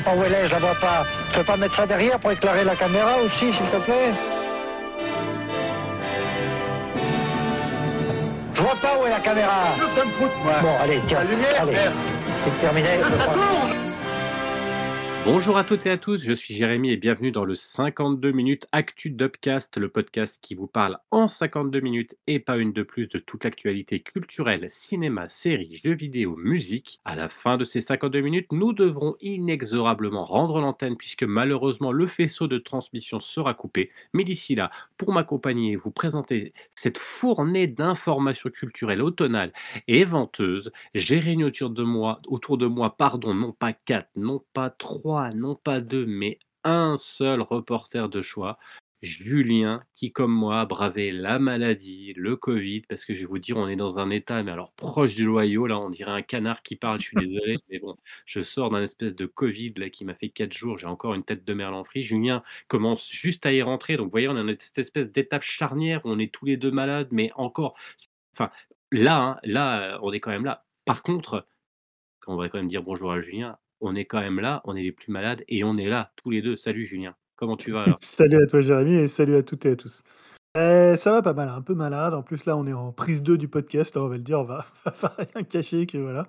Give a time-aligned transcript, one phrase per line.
[0.00, 1.04] sais pas où elle est, je la vois pas.
[1.30, 4.12] Tu peux pas mettre ça derrière pour éclairer la caméra aussi, s'il te plaît
[8.54, 9.64] Je vois pas où est la caméra.
[9.94, 10.52] Ça me fout, moi.
[10.62, 11.18] Bon, allez, tiens.
[11.18, 11.76] La lumière, allez.
[12.44, 12.88] C'est terminé.
[13.18, 13.89] Ça tourne
[15.26, 18.66] Bonjour à toutes et à tous, je suis Jérémy et bienvenue dans le 52 minutes
[18.72, 23.06] Actu Dubcast, le podcast qui vous parle en 52 minutes et pas une de plus
[23.06, 27.00] de toute l'actualité culturelle, cinéma, séries, jeux vidéo, musique.
[27.04, 32.06] À la fin de ces 52 minutes, nous devrons inexorablement rendre l'antenne puisque malheureusement le
[32.06, 33.90] faisceau de transmission sera coupé.
[34.14, 39.52] Mais d'ici là, pour m'accompagner et vous présenter cette fournée d'informations culturelles automnales
[39.86, 44.42] et venteuses, j'ai réuni autour de moi, autour de moi, pardon, non pas quatre, non
[44.54, 44.70] pas
[45.10, 48.58] trois, non pas deux, mais un seul reporter de choix,
[49.02, 53.40] Julien, qui comme moi a bravé la maladie, le Covid, parce que je vais vous
[53.40, 56.22] dire, on est dans un état, mais alors proche du loyau, là, on dirait un
[56.22, 59.90] canard qui parle, je suis désolé, mais bon, je sors d'un espèce de Covid là
[59.90, 62.04] qui m'a fait quatre jours, j'ai encore une tête de merlan frit.
[62.04, 65.42] Julien commence juste à y rentrer, donc vous voyez, on est dans cette espèce d'étape
[65.42, 67.74] charnière où on est tous les deux malades, mais encore,
[68.34, 68.50] enfin,
[68.92, 70.64] là, hein, là, on est quand même là.
[70.84, 71.48] Par contre,
[72.28, 73.58] on va quand même dire bonjour à Julien.
[73.80, 76.30] On est quand même là, on est les plus malades et on est là tous
[76.30, 76.56] les deux.
[76.56, 77.98] Salut Julien, comment tu vas alors?
[78.02, 80.02] Salut à toi Jérémy et salut à toutes et à tous.
[80.56, 82.12] Euh, ça va pas mal, un peu malade.
[82.12, 84.44] En plus là, on est en prise 2 du podcast, on va le dire, on
[84.44, 86.26] va, on va rien cacher que voilà.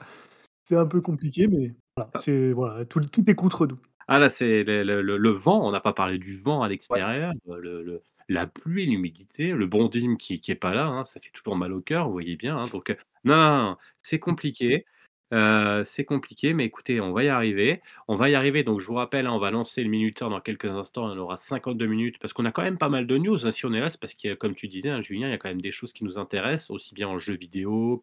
[0.66, 3.80] C'est un peu compliqué, mais voilà, c'est voilà, tout, tout est contre nous.
[4.08, 6.69] Ah là, c'est le, le- le- le vent, on n'a pas parlé du vent à
[6.69, 11.03] l'extérieur, le- le- la pluie, l'humidité, le bon dîme qui, qui est pas là, hein,
[11.03, 12.58] ça fait toujours mal au cœur, vous voyez bien.
[12.58, 12.63] hein.
[12.71, 14.86] donc, euh, non, non, non, c'est compliqué.
[15.33, 17.81] Euh, c'est compliqué, mais écoutez, on va y arriver.
[18.07, 18.63] On va y arriver.
[18.63, 21.05] Donc, je vous rappelle, hein, on va lancer le minuteur dans quelques instants.
[21.05, 23.45] On aura 52 minutes parce qu'on a quand même pas mal de news.
[23.45, 23.52] hein.
[23.52, 25.37] Si on est là, c'est parce que, comme tu disais, hein, Julien, il y a
[25.37, 28.02] quand même des choses qui nous intéressent, aussi bien en jeu vidéo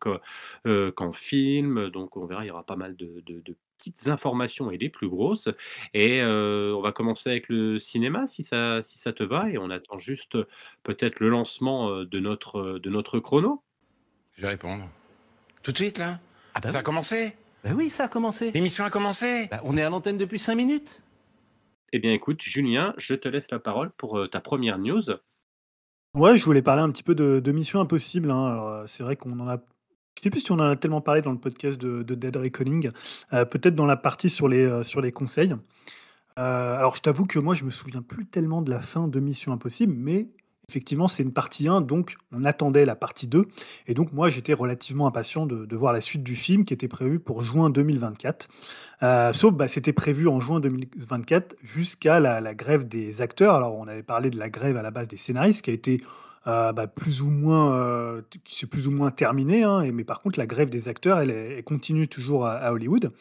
[0.66, 1.90] euh, qu'en film.
[1.90, 3.22] Donc, on verra, il y aura pas mal de,
[3.78, 5.50] petites informations et des plus grosses.
[5.94, 9.50] Et euh, on va commencer avec le cinéma, si ça, si ça te va.
[9.50, 10.36] Et on attend juste
[10.83, 13.62] peut-être le lancement de notre, de notre chrono.
[14.34, 14.88] Je vais répondre.
[15.62, 16.18] Tout de suite, là?
[16.55, 16.85] Ah bah Ça a oui.
[16.85, 18.51] commencé Bah oui, ça a commencé.
[18.53, 21.03] L'émission a commencé Bah, on est à l'antenne depuis 5 minutes.
[21.92, 25.03] Eh bien, écoute, Julien, je te laisse la parole pour euh, ta première news.
[26.14, 28.31] Ouais, je voulais parler un petit peu de, de Mission Impossible.
[28.31, 28.47] hein.
[28.47, 29.59] Alors, euh, c'est vrai qu'on en a.
[30.19, 32.35] Je sais plus si on en a tellement parlé dans le podcast de, de Dead
[32.36, 32.91] Reckoning.
[33.33, 35.55] Euh, Peut-être dans la partie sur les, euh, sur les conseils.
[36.39, 39.20] Euh, alors, je t'avoue que moi, je me souviens plus tellement de la fin de
[39.20, 40.29] Mission Impossible, mais
[40.68, 43.46] effectivement, c'est une partie 1, donc on attendait la partie 2.
[43.86, 47.18] Et donc, moi, j'étais relativement impatient de, voir la suite du film qui était prévu
[47.18, 48.48] pour juin 2024.
[49.02, 53.55] Euh, sauf, bah, c'était prévu en juin 2024 jusqu'à la, grève des acteurs.
[53.55, 56.02] Alors, on avait parlé de la grève à la base des scénaristes qui a été
[56.46, 58.23] euh, bah, plus ou moins, euh,
[58.70, 59.62] plus ou moins terminée.
[59.62, 59.90] hein.
[59.92, 63.12] Mais par contre, la grève des acteurs, elle, continue toujours à Hollywood.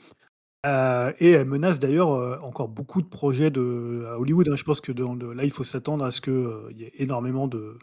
[0.66, 4.50] Euh, et elle menace d'ailleurs euh, encore beaucoup de projets de, à Hollywood.
[4.50, 4.56] hein.
[4.56, 7.48] Je pense que dans le- là, il faut s'attendre à ce qu'il y ait énormément
[7.48, 7.78] de,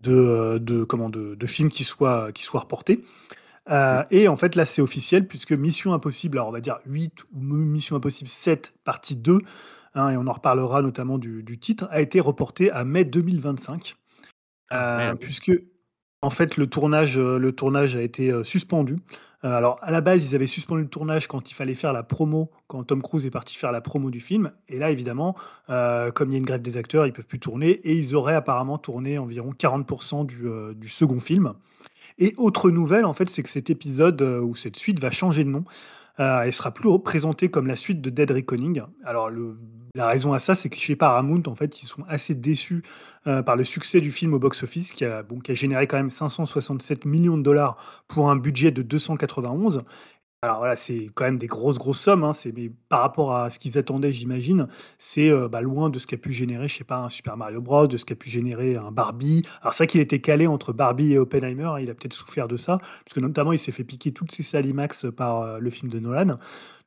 [0.00, 3.04] de, euh, de, comment, de, de films qui soient, qui soient reportés.
[3.70, 7.24] Euh, et en fait, là, c'est officiel, puisque Mission Impossible, alors on va dire 8
[7.34, 9.38] ou Mission Impossible 7, partie 2,
[9.94, 13.96] hein, et on en reparlera notamment du, du titre, a été reporté à mai 2025.
[14.70, 15.18] Ah, Euh, merde.
[15.20, 15.52] puisque
[16.22, 18.96] en fait le tournage, euh, le tournage a été euh, suspendu.
[19.44, 22.02] Euh, alors à la base ils avaient suspendu le tournage quand il fallait faire la
[22.02, 24.52] promo, quand Tom Cruise est parti faire la promo du film.
[24.68, 25.36] Et là évidemment,
[25.70, 28.14] euh, comme il y a une grève des acteurs, ils peuvent plus tourner et ils
[28.14, 31.54] auraient apparemment tourné environ 40% du, euh, du second film.
[32.18, 35.50] Et autre nouvelle en fait, c'est que cet épisode ou cette suite va changer de
[35.50, 35.64] nom.
[36.18, 38.82] Euh, elle sera plus représentée comme la suite de Dead Reckoning.
[39.04, 39.30] Alors
[39.94, 42.82] la raison à ça, c'est que chez Paramount, en fait, ils sont assez déçus
[43.26, 46.10] euh, par le succès du film au box-office, qui a, qui a généré quand même
[46.10, 49.84] 567 millions de dollars pour un budget de 291.
[50.42, 52.22] Alors voilà, c'est quand même des grosses, grosses sommes.
[52.22, 56.06] hein, mais par rapport à ce qu'ils attendaient, j'imagine, c'est euh, bah, loin de ce
[56.06, 58.76] qu'a pu générer, je sais pas, un Super Mario Bros, de ce qu'a pu générer
[58.76, 59.42] un Barbie.
[59.62, 62.56] Alors vrai qu'il était calé entre Barbie et Oppenheimer, hein, il a peut-être souffert de
[62.56, 65.90] ça, parce que notamment il s'est fait piquer toutes ses salimax par euh, le film
[65.90, 66.38] de Nolan.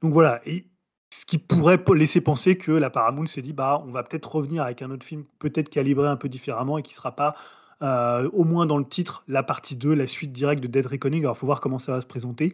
[0.01, 0.67] Donc voilà, et
[1.11, 4.33] ce qui pourrait po- laisser penser que la Paramount s'est dit, bah, on va peut-être
[4.33, 7.35] revenir avec un autre film, peut-être calibré un peu différemment et qui sera pas,
[7.81, 11.21] euh, au moins dans le titre, la partie 2, la suite directe de Dead Reckoning.
[11.21, 12.53] Alors, il faut voir comment ça va se présenter.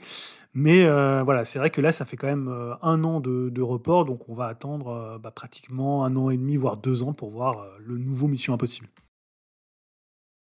[0.53, 3.61] Mais euh, voilà, c'est vrai que là, ça fait quand même euh, un an de,
[3.61, 7.29] report, donc on va attendre bah, pratiquement un an et demi, voire deux ans pour
[7.29, 8.87] voir le nouveau Mission Impossible.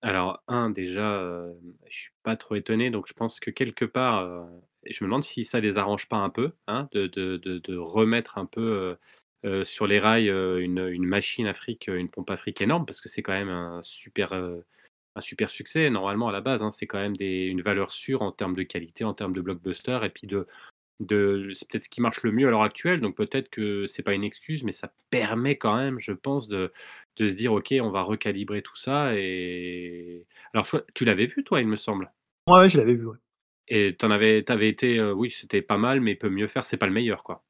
[0.02, 1.54] Alors, un, déjà, euh,
[1.88, 4.46] je suis pas trop étonné, donc je pense que quelque part, euh,
[4.90, 8.96] je me demande si ça les arrange pas un peu, hein, de remettre un peu
[9.46, 13.10] euh, sur les rails euh, une, une machine Afrique, une pompe Afrique énorme, parce que
[13.10, 14.60] c'est quand même un super, euh,
[15.16, 18.22] un super succès, normalement, à la base, hein, c'est quand même des, une valeur sûre
[18.24, 20.48] en termes de qualité, en termes de blockbuster, et puis de,
[21.00, 24.04] de c'est peut-être ce qui marche le mieux à l'heure actuelle, donc peut-être que c'est
[24.04, 26.74] pas une excuse, mais ça permet quand même, je pense, de
[27.18, 31.62] de se dire: «OK, on va recalibrer tout ça» et alors tu l'avais vu toi,
[31.62, 32.12] il me semble?
[32.48, 33.18] Ouais, ouais, je l'avais vu, ouais.
[33.70, 36.78] Et tu avais tu avais été, oui, c'était pas mal, mais peut mieux faire, c'est
[36.78, 37.44] pas le meilleur, quoi?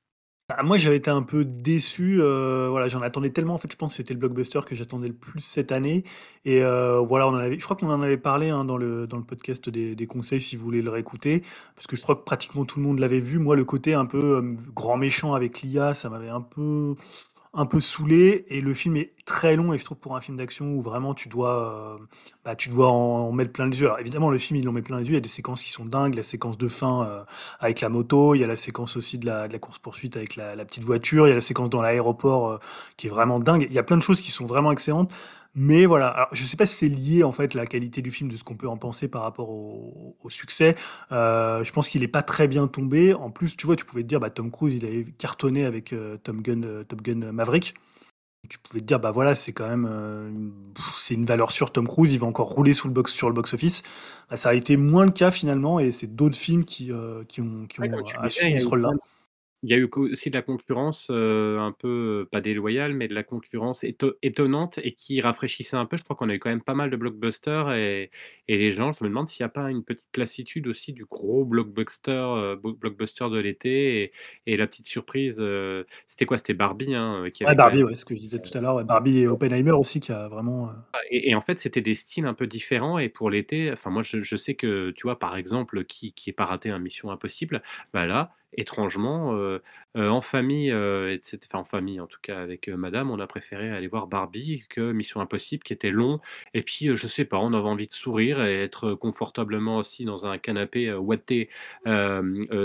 [0.50, 3.76] Bah, moi, j'avais été un peu déçu, heu, voilà, j'en attendais tellement, en fait, je
[3.76, 6.06] pense que c'était le blockbuster que j'attendais le plus cette année.
[6.46, 9.08] Et heu, voilà, on en avait je crois qu'on en avait parlé, hein, dans le
[9.08, 11.44] dans le podcast des des conseils si vous voulez le réécouter,
[11.76, 13.40] parce que je crois que pratiquement tout le monde l'avait vu.
[13.40, 16.96] Moi, le côté un peu, hem, grand méchant avec l'IA, ça m'avait un peu
[17.54, 20.38] un peu saoulé et le film est très long et je trouve pour un film
[20.38, 22.08] d'action où vraiment tu dois, heu,
[22.46, 23.88] bah, tu dois en mettre plein les yeux.
[23.88, 25.64] Alors évidemment, le film, il en met plein les yeux, il y a des séquences
[25.64, 27.26] qui sont dingues, la séquence de fin, heu,
[27.60, 30.36] avec la moto, il y a la séquence aussi de la de la course-poursuite avec
[30.36, 32.60] la petite voiture, il y a la séquence dans l'aéroport, heu,
[32.98, 33.66] qui est vraiment dingue.
[33.70, 35.12] Il y a plein de choses qui sont vraiment excellentes,
[35.58, 38.30] mais voilà, alors je sais pas si c'est lié en fait la qualité du film,
[38.30, 40.76] de ce qu'on peut en penser par rapport au au succès.
[41.12, 43.14] Heu, je pense qu'il est pas très bien tombé.
[43.14, 45.94] En plus, tu vois, tu pouvais te dire, bah, Tom Cruise, il avait cartonné avec,
[46.24, 47.74] Tom Gun, heu, Top Gun Maverick.
[48.50, 50.54] Tu pouvais te dire, bah, voilà, c'est quand même,
[50.98, 53.34] c'est une valeur sûre, Tom Cruise, il va encore rouler sous le box sur le
[53.34, 53.84] box-office.
[54.30, 56.92] Bah, ça a été moins le cas finalement et c'est d'autres films qui,
[57.28, 58.92] qui ont qui Ouais, ont ce rôle-là.
[59.64, 63.24] Il y a eu aussi de la concurrence, un peu, pas déloyale, mais de la
[63.24, 65.98] concurrence éto étonnante et qui rafraîchissait un peu.
[65.98, 68.12] Je crois qu'on a eu quand même pas mal de blockbusters et
[68.48, 71.06] et les gens, je me demande s'il y a pas une petite lassitude aussi du
[71.06, 74.12] gros blockbuster, blockbuster de l'été et
[74.46, 75.44] et la petite surprise,
[76.08, 76.38] c'était quoi?
[76.38, 78.76] C'était Barbie, hein, qui Ouais, avait Barbie, ouais, ce que je disais tout à l'heure,
[78.76, 81.94] ouais, Barbie et Oppenheimer aussi qui a vraiment, ah et et en fait, c'était des
[81.94, 85.20] styles un peu différents et pour l'été, enfin moi je je sais que, tu vois,
[85.20, 87.62] par exemple, qui qui est pas raté un Mission Impossible,
[87.94, 89.62] bah là, étrangement, heu
[89.98, 93.20] heu, en famille, heu et cét enfin en famille en tout cas avec, madame, on
[93.20, 96.20] a préféré aller voir Barbie que Mission Impossible qui était long.
[96.54, 100.26] Et puis, je sais pas, on avait envie de sourire et être confortablement assis dans
[100.28, 101.50] un canapé, ouaté,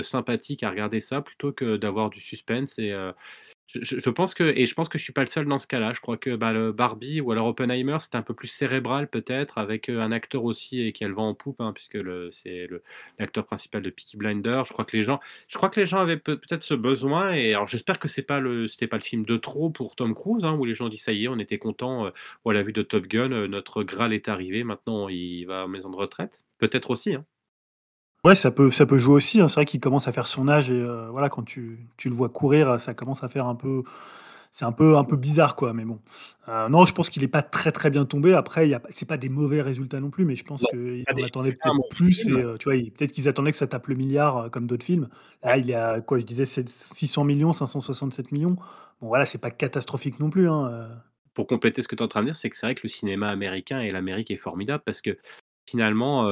[0.03, 2.93] sympathique à regarder ça plutôt que d'avoir du suspense et
[3.69, 5.93] je pense que et je pense que je suis pas le seul dans ce cas-là.
[5.95, 9.57] Je crois que, bah, le Barbie ou alors Oppenheimer, c'était un peu plus cérébral peut-être
[9.59, 11.99] avec, heu, un acteur aussi et qui a le vent en poupe, hein, puisque
[12.33, 12.69] c'est
[13.19, 14.67] l'acteur principal de Peaky Blinders.
[14.67, 17.33] Je crois que les gens je crois que les gens avaient peut peut-être ce besoin
[17.33, 20.15] et alors j'espère que c'est pas le c'était pas le film de trop pour Tom
[20.15, 21.59] Cruise, hein, où les gens disent: «Ça y est, on était
[22.45, 25.65] oh, à la vue de Top Gun, heu, notre Graal est arrivé, maintenant il va
[25.65, 26.45] en maison de retraite».
[26.59, 27.25] Peut-être aussi, hein.
[28.25, 29.49] Ouais, ça peut ça peut jouer aussi, hein.
[29.49, 32.15] C'est vrai qu'il commence à faire son âge et heu, voilà, quand tu tu le
[32.15, 33.83] vois courir, ça commence à faire un peu
[34.53, 35.99] c'est un peu un peu bizarre, quoi, mais bon.
[36.49, 38.33] Heu, non, je pense qu'il est pas très, très bien tombé.
[38.35, 40.69] Après, il y a c'est pas des mauvais résultats non plus, mais je pense Non,
[40.69, 42.43] qu'ils pas en des attendaient c'est pas un peut-être mauvais plus et film.
[42.43, 45.09] heu, tu vois, peut-être qu'ils attendaient que ça tape le milliard, comme d'autres films.
[45.43, 45.59] Là, Ouais.
[45.59, 46.19] il est à quoi?
[46.21, 48.55] Je disais sept 600 000 567 000
[49.01, 50.91] Bon, voilà, c'est pas catastrophique non plus, hein.
[51.35, 52.83] Pour compléter ce que tu es en train de dire, c'est que c'est vrai que
[52.83, 55.17] le cinéma américain et l'Amérique est formidable parce que
[55.69, 56.29] finalement,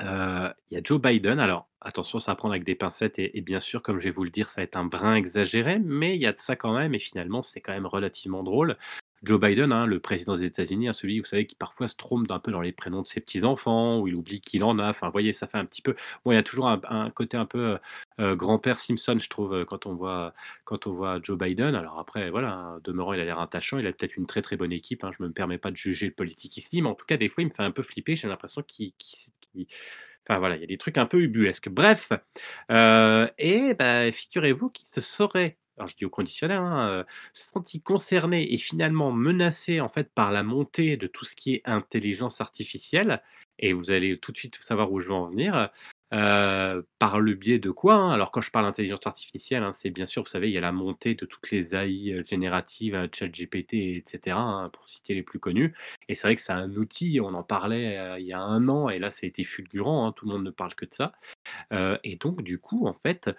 [0.00, 3.40] il y a Joe Biden, alors attention, ça va prendre avec des pincettes et et
[3.40, 6.14] bien sûr, comme je vais vous le dire, ça va être un brin exagéré, mais
[6.16, 8.76] il y a de ça quand même et finalement, c'est quand même relativement drôle.
[9.22, 12.30] Joe Biden, hein, le président des États-Unis, hein, celui, vous savez, qui parfois se trompe
[12.30, 15.06] un peu dans les prénoms de ses petits-enfants, ou il oublie qu'il en a, enfin,
[15.06, 17.46] vous voyez, ça fait un petit peu bon, il y a toujours un côté un
[17.46, 17.78] peu, heu
[18.20, 20.34] heu, grand-père Simpson, je trouve, heu, quand on voit
[20.64, 21.74] quand on voit Joe Biden.
[21.74, 24.56] Alors après, voilà, hein, demeurant, il a l'air attachant, il a peut-être une très, très
[24.56, 27.16] bonne équipe, je me permets pas de juger le politique ici, mais en tout cas,
[27.16, 28.92] des fois, il me fait un peu flipper, j'ai l'impression qu'il
[30.28, 31.68] Enfin voilà, il y a des trucs un peu ubuesques.
[31.68, 32.12] Bref,
[32.70, 37.04] et bah, figurez-vous qu'il se serait, alors je dis au conditionnel, hein, heu,
[37.34, 41.62] senti concerné et finalement menacé, en fait, par la montée de tout ce qui est
[41.66, 43.22] intelligence artificielle
[43.58, 45.70] et vous allez tout de suite savoir où je veux en venir.
[46.12, 48.12] Heu, par le biais de quoi, hein?
[48.12, 50.60] Alors quand je parle d'intelligence artificielle, hein, c'est bien sûr, vous savez, il y a
[50.60, 55.14] la montée de toutes les AI, heu, génératives, heu, ChatGPT et cetera, hein, pour citer
[55.14, 55.74] les plus connus
[56.08, 58.88] et c'est vrai que c'est un outil, on en parlait, il y a un an
[58.88, 61.12] et là, ça a été fulgurant, tout le monde ne parle que de ça.
[62.04, 63.30] Et donc du coup, en fait,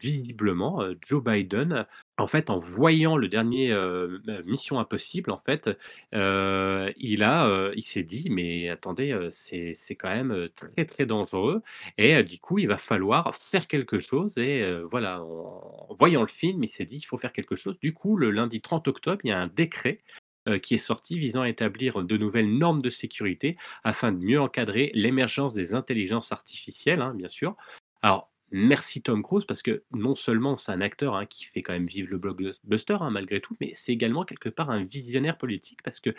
[0.00, 1.86] visiblement, Joe Biden,
[2.18, 5.68] en fait, en voyant le dernier, heu, heu, Mission Impossible, en fait,
[6.14, 11.62] heu, il a, heu, il s'est dit: «Mais attendez, c'est quand même, très, très dangereux»
[11.98, 16.62] et du coup, il va falloir faire quelque chose et voilà, en voyant le film,
[16.64, 17.78] il s'est dit: «Il faut faire quelque chose».
[17.80, 20.02] Du coup, le lundi 30 octobre, il y a un décret,
[20.62, 24.90] qui est sorti visant à établir de nouvelles normes de sécurité afin de mieux encadrer
[24.94, 27.56] l'émergence des intelligences artificielles, hein, bien sûr.
[28.02, 31.72] Alors, merci Tom Cruise parce que non seulement c'est un acteur, hein, qui fait quand
[31.72, 35.80] même vivre le blockbuster, hein, malgré tout, mais c'est également quelque part un visionnaire politique
[35.82, 36.10] parce que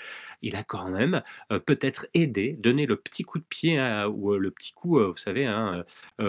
[0.42, 4.34] il a quand même, heu, peut-être aidé, donné le petit coup de pied à ou,
[4.34, 5.84] heu, le petit coup, heu, vous savez, hein,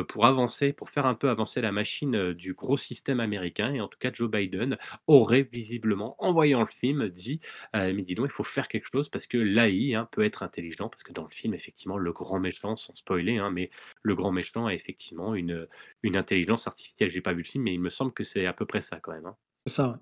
[0.08, 3.72] pour avancer, pour faire un peu avancer la machine, du gros système américain.
[3.74, 7.40] Et en tout cas Joe Biden aurait visiblement, en voyant le film, dit
[7.74, 10.88] mais dis donc, il faut faire quelque chose parce que l'AI, hein, peut être intelligent
[10.88, 13.70] parce que dans le film, effectivement, le grand méchant, sans spoiler, hein, mais
[14.02, 15.66] le grand méchant a effectivement une,
[16.02, 17.10] une intelligence artificielle.
[17.10, 19.00] J'ai pas vu le film, mais il me semble que c'est à peu près ça
[19.00, 19.36] quand même, hein.
[19.66, 19.96] C'est ça, ouais.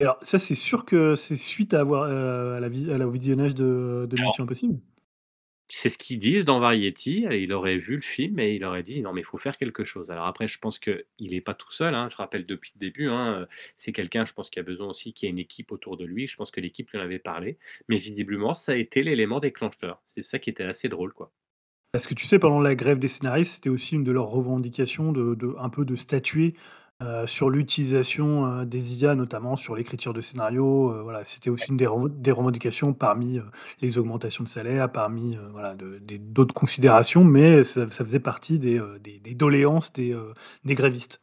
[0.00, 3.54] Et alors ça, c'est sûr que c'est suite à avoir, heu, à la à visionnage
[3.54, 4.80] de de Alors Mission Impossible?
[5.70, 8.82] C'est ce qu'ils disent dans Variety, et il aurait vu le film et il aurait
[8.82, 10.10] dit: «Non mais il faut faire quelque chose».
[10.10, 13.08] Alors après je pense qu'il est pas tout seul, hein, je rappelle depuis le début,
[13.08, 15.70] hein, heu, c'est quelqu'un je pense qui a besoin aussi qu'il y ait une équipe
[15.70, 16.26] autour de lui.
[16.26, 17.58] Je pense que l'équipe lui en avait parlé,
[17.88, 20.00] mais visiblement ça a été l'élément déclencheur.
[20.06, 21.32] C'est ça qui était assez drôle, quoi.
[21.92, 25.10] Parce que tu sais, pendant la grève des scénaristes, c'était aussi une de leurs revendications
[25.12, 26.54] de un peu de statuer,
[27.02, 31.24] heu, sur l'utilisation, heu, des IA, notamment sur l'écriture de scénarios, heu, voilà.
[31.24, 33.40] C'était aussi une des reven des revendications parmi,
[33.80, 35.38] les augmentations de salaire, parmi,
[36.20, 38.80] d'autres considérations, mais ça faisait partie des,
[39.34, 40.14] doléances des
[40.74, 41.22] grévistes.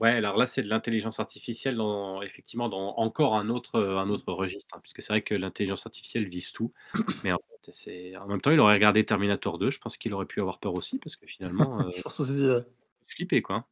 [0.00, 4.32] Ouais, alors là, c'est de l'intelligence artificielle dans effectivement dans encore un autre, un autre
[4.32, 6.72] registre, hein, puisque c'est vrai que l'intelligence artificielle vise tout,
[7.22, 10.14] mais en fait, c'est en même temps, il aurait regardé Terminator 2, je pense qu'il
[10.14, 12.64] aurait pu avoir peur aussi parce que finalement, heu, Je pense aussi, ouais.
[13.08, 13.66] flipper, quoi, hein.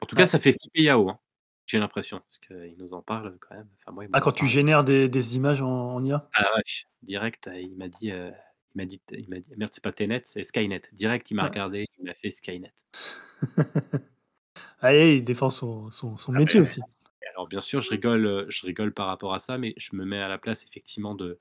[0.00, 0.28] En tout cas, Ouais.
[0.28, 1.20] ça fait flipper Yao, hein,
[1.66, 3.70] j'ai l'impression, parce qu'il nous en parle quand même.
[3.80, 4.46] Enfin moi, il Ah, quand tu parlé.
[4.46, 6.32] génères des des images en en IA?
[6.34, 8.32] Ah la vache, direct, heu, il m'a dit, il
[8.74, 10.80] m'a dit il m'a dit merde, c'est pas Tenet, c'est Skynet.
[10.92, 11.48] Direct, il m'a Ouais.
[11.48, 12.72] regardé, il m'a fait Skynet.
[14.82, 16.84] Ah il défend son son son Ah métier aussi.
[17.34, 20.04] alors bien sûr, je rigole, heu, je rigole par rapport à ça, mais je me
[20.04, 21.38] mets à la place effectivement de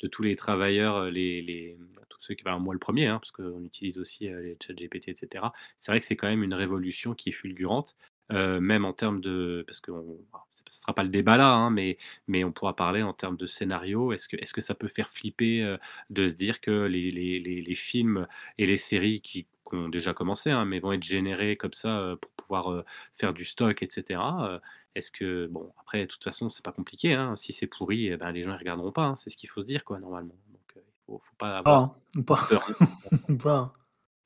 [0.00, 1.78] de tous les travailleurs, heu, les les,
[2.10, 5.08] tous ceux qui ben, moi le premier, hein, parce qu'on utilise aussi, heu, les ChatGPT
[5.10, 5.52] et cetera.
[5.78, 7.96] C'est vrai que c'est quand même une révolution qui est fulgurante,
[8.30, 12.44] même en termes de parce alors ce sera pas le débat là, hein, mais mais
[12.44, 14.12] on pourra parler en termes de scénario.
[14.12, 15.76] Est-ce que est-ce que ça peut faire flipper,
[16.10, 18.26] de se dire que les les les les films
[18.58, 22.00] et les séries qui qui ont déjà commencé, hein, mais vont être générés comme ça,
[22.00, 24.60] heu, pour pouvoir, heu, faire du stock et cetera, heu,
[24.94, 28.16] est-ce que bon après de toute façon c'est pas compliqué, hein, si c'est pourri et
[28.16, 30.34] ben, les gens ils regarderont pas, hein, c'est ce qu'il faut se dire quoi normalement,
[30.50, 32.62] donc il faut faut pas Pas, avoir ou pas peur,
[33.42, 33.72] pas.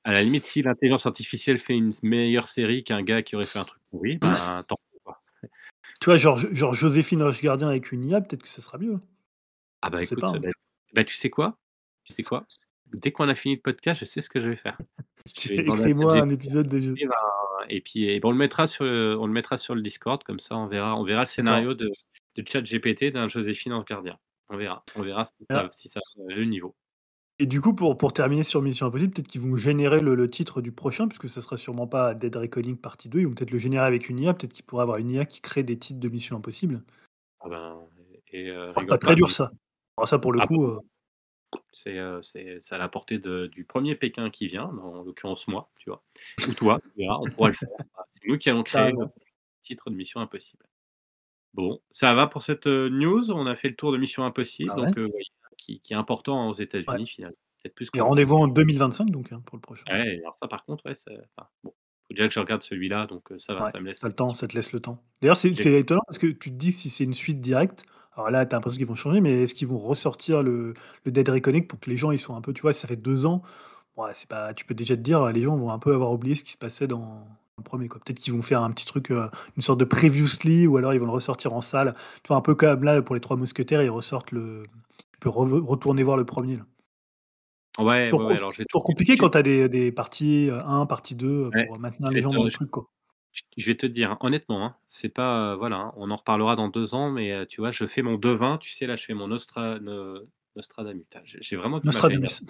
[0.04, 3.59] À la limite, si l'intelligence artificielle fait une meilleure série qu'un gars qui aurait fait
[3.59, 4.76] un truc pourri, ben, tant.
[6.00, 8.76] Tu vois, genre Jo genre Joséphine Ange Gardien avec une IA, peut-être que ça sera
[8.78, 9.00] mieux.
[9.82, 10.38] Ah bah pas, écoute, hein.
[10.40, 10.52] beh
[10.92, 11.56] bah, tu sais quoi?
[12.04, 12.47] Tu sais quoi?
[12.92, 14.78] Dès qu'on a fini le podcast, je sais ce que je vais faire.
[15.26, 16.94] Écris-moi un épisode de jeu.
[17.68, 20.23] et puis et ben, on le mettra sur le on le mettra sur le Discord
[20.25, 21.90] comme ça on verra on verra le scénario de
[22.37, 24.18] de ChatGPT d'un Joséphine Ange Gardien.
[24.49, 25.68] On verra on verra si ça Ah.
[25.73, 26.75] si ça le niveau.
[27.38, 30.28] Et du coup, pour pour terminer sur Mission Impossible, peut-être qu'ils vont générer le le
[30.28, 33.50] titre du prochain, puisque ça sera sûrement pas Dead Reckoning partie 2, ils vont peut-être
[33.50, 36.00] le générer avec une IA, peut-être qu'ils pourraient avoir une IA qui crée des titres
[36.00, 36.82] de Mission Impossible.
[37.40, 37.78] Ah ben
[38.32, 39.50] et Oh, c'est rigole pas très dur ça.
[39.97, 40.80] Alors ça pour le ah coup, heu,
[41.73, 45.71] c'est c'est à la portée de du 1er Pékin qui vient, dans en l'occurrence moi,
[45.78, 46.02] tu vois?
[46.49, 47.69] Ou toi, tu verras, on pourra le faire.
[47.95, 49.07] Voilà, c'est nous qui allons créer le
[49.62, 50.66] titre de Mission Impossible.
[51.54, 53.30] Bon, ça va pour cette, heu, news?
[53.33, 54.87] On a fait le tour de Mission Impossible, Bah ouais.
[54.87, 55.25] donc oui,
[55.59, 56.62] qui qui est important aux Ouais.
[56.64, 59.85] États-Unis finalement, peut-être plus Et rendez-vous en 2025 donc hein, pour le prochain.
[59.92, 60.95] Ouais, alors ça par contre, ouais,
[61.37, 64.02] enfin bon, faut déjà que je regarde celui-là, donc ça va, Ouais, ça me laisse
[64.04, 65.02] le temps, ça te laisse le temps.
[65.23, 67.85] D'ailleurs, c'est étonnant parce que tu te dis si c'est une suite directe,
[68.17, 70.75] alors là, tu as l'impression qu'ils vont changer, mais est-ce qu'ils vont ressortir le
[71.05, 72.88] le Dead Reckoning pour que les gens ils soient un peu tu vois, si ça
[72.88, 73.43] fait 2 ans,
[73.97, 76.35] ouais, c'est pas tu peux déjà te dire, les gens vont un peu avoir oublié
[76.37, 77.26] ce qui se passait dans
[77.59, 78.00] le 1er quoi.
[78.05, 81.00] Peut-être qu'ils vont faire un petit truc, heu, une sorte de previously ou alors ils
[81.00, 81.95] vont le ressortir en salle.
[82.25, 84.64] Tu vois, un peu comme là, pour les 3 mousquetaires, ils ressortent le
[85.14, 86.64] tu peux retourner voir le 1er là.
[87.79, 89.93] Ouais, Toujours ouais, ouais, com alors j'ai toujours compliqué j'ai quand tu as des des
[89.93, 92.90] parties, heu, 1, partie 2, heu, Ouais, pour maintenir les gens dans le truc quoi.
[93.56, 96.56] Je vais te dire, hein, honnêtement, hein, c'est pas, heu, voilà, hein, on en reparlera
[96.56, 99.04] dans 2 ans, mais heu, tu vois, je fais mon devin, tu sais, là, je
[99.04, 102.42] fais mon Nostra ne Nostradamus, putain, j'ai j'ai vraiment du mal, j'allais dire Nostradamus.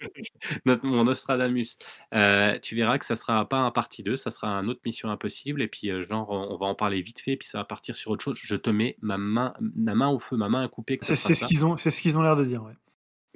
[0.66, 1.78] Notre mon Nostradamus.
[2.14, 5.10] Heu, tu verras que ça sera pas un partie 2, ça sera un autre Mission
[5.10, 7.64] Impossible et puis, heu, genre, on on va en parler vite fait, puis ça va
[7.64, 8.38] partir sur autre chose.
[8.42, 11.14] Je te mets ma main ma main au feu, ma main à couper que ça
[11.14, 11.46] C'est sera c'est ce ça.
[11.46, 12.72] qu'ils ont c'est ce qu'ils ont l'air de dire, ouais.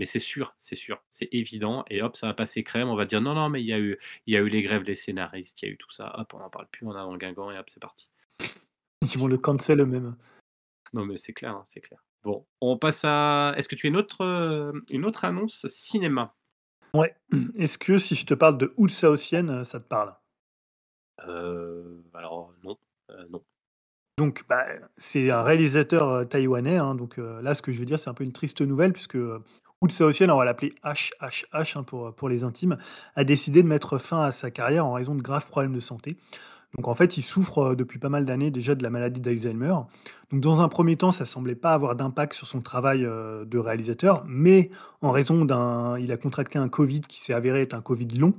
[0.03, 2.89] Mais c'est sûr, c'est sûr, c'est évident et hop, ça va passer crème.
[2.89, 4.61] On va dire: «Non, non, mais il y a eu il y a eu les
[4.61, 6.13] grèves des scénaristes, il y a eu tout ça».
[6.19, 8.09] Hop, on n'en parle plus, on a dans Guingamp et hop, c'est parti.
[9.03, 10.17] Ils vont le cancel eux-mêmes.
[10.93, 12.03] Non, mais c'est clair, hein, c'est clair.
[12.25, 16.35] Bon, on passe à est-ce que tu as une autre, une autre annonce cinéma?
[16.93, 17.15] Ouais.
[17.57, 20.17] Est-ce que si je te parle de Houle Saotienne, heu, ça te parle?
[21.29, 22.77] Heu, alors non,
[23.13, 23.45] heu, non.
[24.19, 24.67] Donc, bah,
[24.97, 28.25] c'est un réalisateur, taïwanais, hein, donc là, ce que je veux dire, c'est un peu
[28.25, 29.17] une triste nouvelle puisque,
[29.83, 32.79] Houle Saotienne, on va l'appeler HHH, hein, pour, pour les intimes,
[33.17, 36.17] a décidé de mettre fin à sa carrière en raison de graves problèmes de santé.
[36.77, 39.75] Donc en fait, il souffre, heu, depuis pas mal d'années déjà de la maladie d'Alzheimer.
[40.31, 43.59] Donc dans un 1er temps, ça semblait pas avoir d'impact sur son travail, heu, de
[43.59, 44.71] réalisateur, mais
[45.01, 48.35] en raison d'un il a contracté un Covid qui s'est avéré être un Covid long,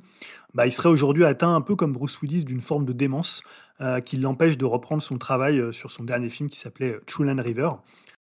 [0.53, 3.43] bah, il serait aujourd'hui atteint un peu comme Bruce Willis d'une forme de démence,
[3.81, 7.71] heu, qui l'empêche de reprendre son travail, sur son dernier film qui s'appelait, Land River.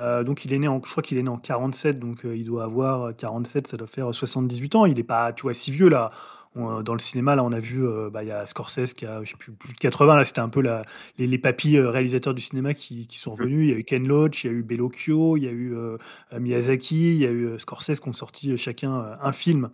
[0.02, 2.36] Heu, donc il est né en je crois qu'il est né en 47 donc heu,
[2.36, 4.86] il doit avoir, heu, 47, ça doit faire, heu, 78 ans.
[4.86, 6.10] Il est pas, tu vois, si vieux là.
[6.56, 9.06] On, dans le cinéma, là, on a vu, heu, bah, il y a Scorsese qui
[9.06, 10.82] a, je sais plus, plus de 80, là, c'était un peu la
[11.18, 13.46] les les papys, heu, réalisateurs du cinéma qui qui sont Mmh.
[13.46, 13.66] revenus.
[13.68, 15.72] Il y a eu Ken Loach, il y a eu Bellocchio, il y a eu,
[15.74, 15.98] heu
[16.32, 19.32] heu, Miyazaki, il y a eu, heu, Scorsese qui ont sorti, heu, chacun, heu, un
[19.32, 19.68] film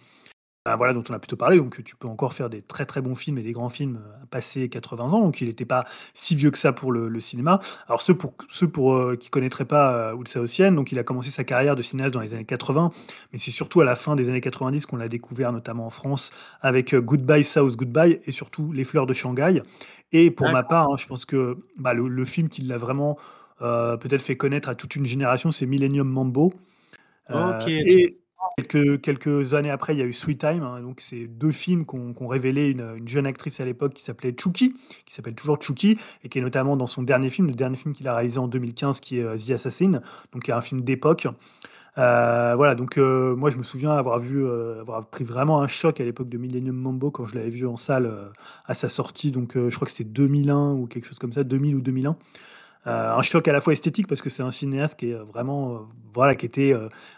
[0.66, 3.00] bah, voilà, dont on a plutôt parlé, donc tu peux encore faire des très, très
[3.00, 6.36] bons films et des grands films, heu, passés 80 ans, donc il n'était pas si
[6.36, 7.60] vieux que ça pour le le cinéma.
[7.88, 11.44] Alors ceux pour ceux pour, heu, qui connaîtraient pas, Houtsao donc il a commencé sa
[11.44, 12.90] carrière de cinéaste dans les années 80,
[13.32, 16.30] mais c'est surtout à la fin des années 90 qu'on l'a découvert, notamment en France,
[16.60, 19.62] avec, heu, Goodbye South Goodbye et surtout Les Fleurs de Shanghai.
[20.12, 23.16] Et pour ma part, hein, je pense que, bah, le le film qui l'a vraiment,
[23.60, 26.52] peut-être fait connaître à toute une génération, c'est Millennium Mambo,
[27.84, 28.18] et
[29.02, 32.26] Quelques années après, il y a eu Sweet Time, hein, donc c'est 2 films qu'ont
[32.28, 34.74] révélé une, une jeune actrice à l'époque qui s'appelait Chooky,
[35.06, 37.94] qui s'appelle toujours Chooky et qui est notamment dans son dernier film, le dernier film
[37.94, 40.00] qu'il a réalisé en 2015 qui est, heu, The Assassin,
[40.32, 41.26] donc qui est un film d'époque.
[41.98, 44.46] Heu, voilà, donc heu, moi je me souviens avoir vu,
[44.80, 47.76] avoir pris vraiment un choc à l'époque de Millennium Mambo quand je l'avais vu en
[47.76, 48.12] salle,
[48.66, 51.74] à sa sortie, donc je crois que c'était 2001 ou quelque chose comme ça, 2000
[51.76, 52.16] ou 2001.
[52.86, 55.22] Heu, un choc à la fois esthétique parce que c'est un cinéaste qui est, heu,
[55.22, 55.78] vraiment, heu,
[56.14, 56.74] voilà, qui était,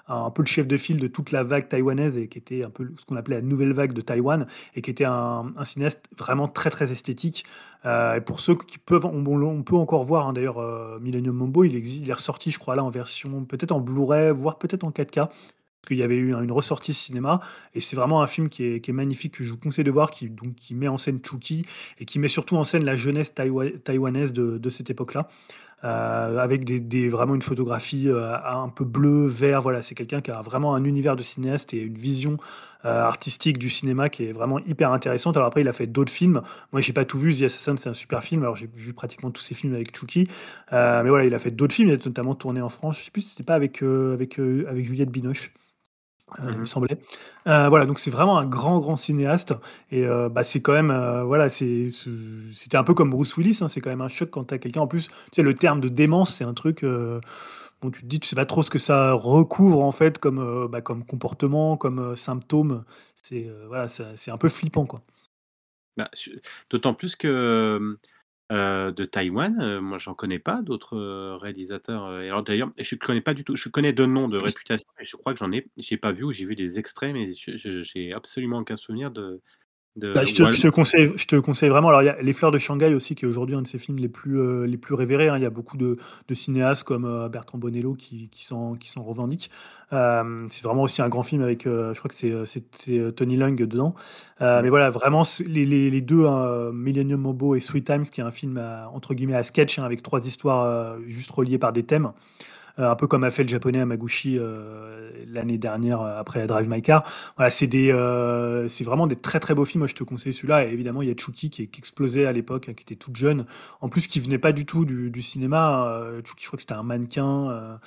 [0.09, 2.71] un peu le chef de file de toute la vague taïwanaise et qui était un
[2.71, 6.49] peu ce qu'on appelait la nouvelle vague de Taïwan et qui était un cinéaste vraiment
[6.49, 7.45] très, très esthétique.
[7.87, 10.59] Et pour ceux qui peuvent on peut encore voir, hein, d'ailleurs,
[11.01, 14.31] Millennium Mambo, il existe il est ressorti, je crois, là, en version peut-être en Blu-ray,
[14.33, 15.31] voire peut-être en 4K.
[15.87, 17.41] Qu'il y avait eu un une ressortie cinéma
[17.75, 20.29] et c'est vraiment un film qui est magnifique, que je vous conseille de voir, qui
[20.31, 21.67] donc qui met en scène Chooky
[21.99, 25.29] et qui met surtout en scène la jeunesse taïwa taïwanaise de cette époque-là
[25.85, 26.71] heu, avec
[27.11, 29.83] vraiment une photographie, heu, un peu bleu, vert, voilà.
[29.83, 32.35] C'est quelqu'un qui a vraiment un univers de cinéaste et une vision,
[32.85, 35.37] heu, artistique du cinéma qui est vraiment hyper intéressante.
[35.37, 36.43] Alors après, il a fait d'autres films.
[36.73, 37.35] Moi, j'ai pas tout vu.
[37.35, 38.43] The Assassin, c'est un super film.
[38.43, 40.27] Alors j'ai vu pratiquement tous ses films avec heu,
[40.73, 41.89] mais voilà, il a fait d'autres films.
[41.91, 42.99] Il a notamment tourné en France.
[42.99, 45.53] Je sais plus si c'était pas avec, avec Juliette Binoche.
[46.39, 46.99] Heu, il me mmh semblait.
[47.47, 49.55] Heu, voilà, donc c'est vraiment un grand, grand cinéaste
[49.91, 50.93] et heu, bah, c'est quand même,
[51.25, 52.11] voilà, c'est ce
[52.55, 54.59] c'était un peu comme Bruce Willis, hein, c'est quand même un choc quand tu as
[54.59, 58.07] quelqu'un en plus, tu sais, le terme de démence, c'est un truc, bon, tu te
[58.07, 61.77] dis, tu sais pas trop ce que ça recouvre en fait comme, bah, comme comportement,
[61.77, 62.85] comme, symptôme.
[63.23, 65.03] C'est, voilà, c'est un peu flippant, quoi.
[65.97, 66.11] Bah,
[66.71, 67.99] d'autant plus que,
[68.53, 72.97] heu, de Taïwan, heu, moi j'en connais pas d'autres, heu, réalisateurs, et alors d'ailleurs je
[72.97, 75.53] connais pas du tout je connais de nom, de réputation et je crois que j'en
[75.53, 78.77] ai j'ai pas vu ou j'ai vu des extraits mais je je j'ai absolument aucun
[78.77, 79.43] souvenir de
[80.15, 82.21] Bah, je te je alors te conseille je te conseille vraiment alors il y a
[82.21, 84.65] Les Fleurs de Shanghai aussi qui est aujourd'hui un de ses films les plus, heu,
[84.65, 85.39] les plus révérés, hein.
[85.39, 85.97] Il y a beaucoup de
[86.29, 89.51] de cinéastes comme, heu, Bertrand Bonello qui qui s'en revendiquent.
[89.91, 93.95] Hem, c'est vraiment aussi un grand film avec, je crois que c'est, Tony Leung dedans.
[94.41, 98.21] Mmh, mais voilà vraiment les les les 2, heu, Millennium Mambo et Sweet Times qui
[98.21, 101.73] est un film à entre guillemets «à sketch», hein, avec 3 histoires, juste reliées par
[101.73, 102.13] des thèmes.
[102.79, 106.69] Heu, un peu comme a fait le japonais Hamaguchi, heu, l'année dernière, heu, après Drive
[106.69, 107.05] My Car.
[107.37, 107.89] Voilà, c'est des,
[108.69, 109.81] c'est vraiment des très, très beaux films.
[109.81, 112.33] Moi, je te conseille celui-là et évidemment, il y a Chooky qui qui explosait à
[112.33, 113.47] l'époque, hein, qui était toute jeune.
[113.81, 116.63] En plus, qui venait pas du tout du du cinéma, heu, Chooky, je crois que
[116.63, 117.79] c'était un mannequin,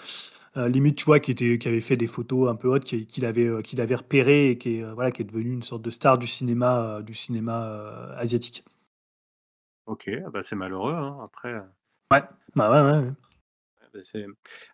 [0.56, 3.26] limite, tu vois, qui était qui avait fait des photos un peu hautes, qui qu'il
[3.26, 5.90] avait, heu, qu'il avait repéré et qui est, voilà, qui est devenu une sorte de
[5.90, 8.64] star du cinéma, du cinéma, asiatique.
[9.88, 11.54] OK, ah bah, c'est malheureux, hein, après,
[12.12, 12.22] Ouais.
[12.56, 13.12] Bah, ouais, ouais, ouais.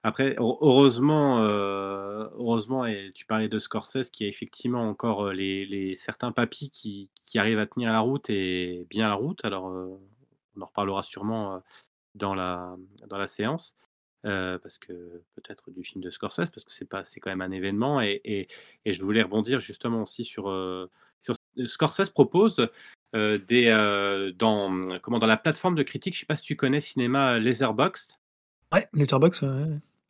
[0.03, 5.95] Après heu heureusement, heu, heureusement et tu parlais de Scorsese qui a effectivement encore, les
[5.97, 10.61] certains papys qui qui arrivent à tenir la route et bien la route alors, on
[10.61, 11.61] en reparlera sûrement,
[12.15, 12.75] dans la
[13.07, 13.75] dans la séance.
[14.23, 14.93] Parce que
[15.35, 18.21] peut-être du film de Scorsese, parce que c'est pas c'est quand même un événement et
[18.85, 20.49] et je voulais rebondir justement aussi sur,
[21.65, 22.67] Scorsese propose,
[23.13, 27.39] des, dans, comment, dans la plateforme de critique, je sais pas si tu connais Cinéma
[27.39, 28.20] Letterboxd?
[28.73, 29.43] Ouais, Letterboxd,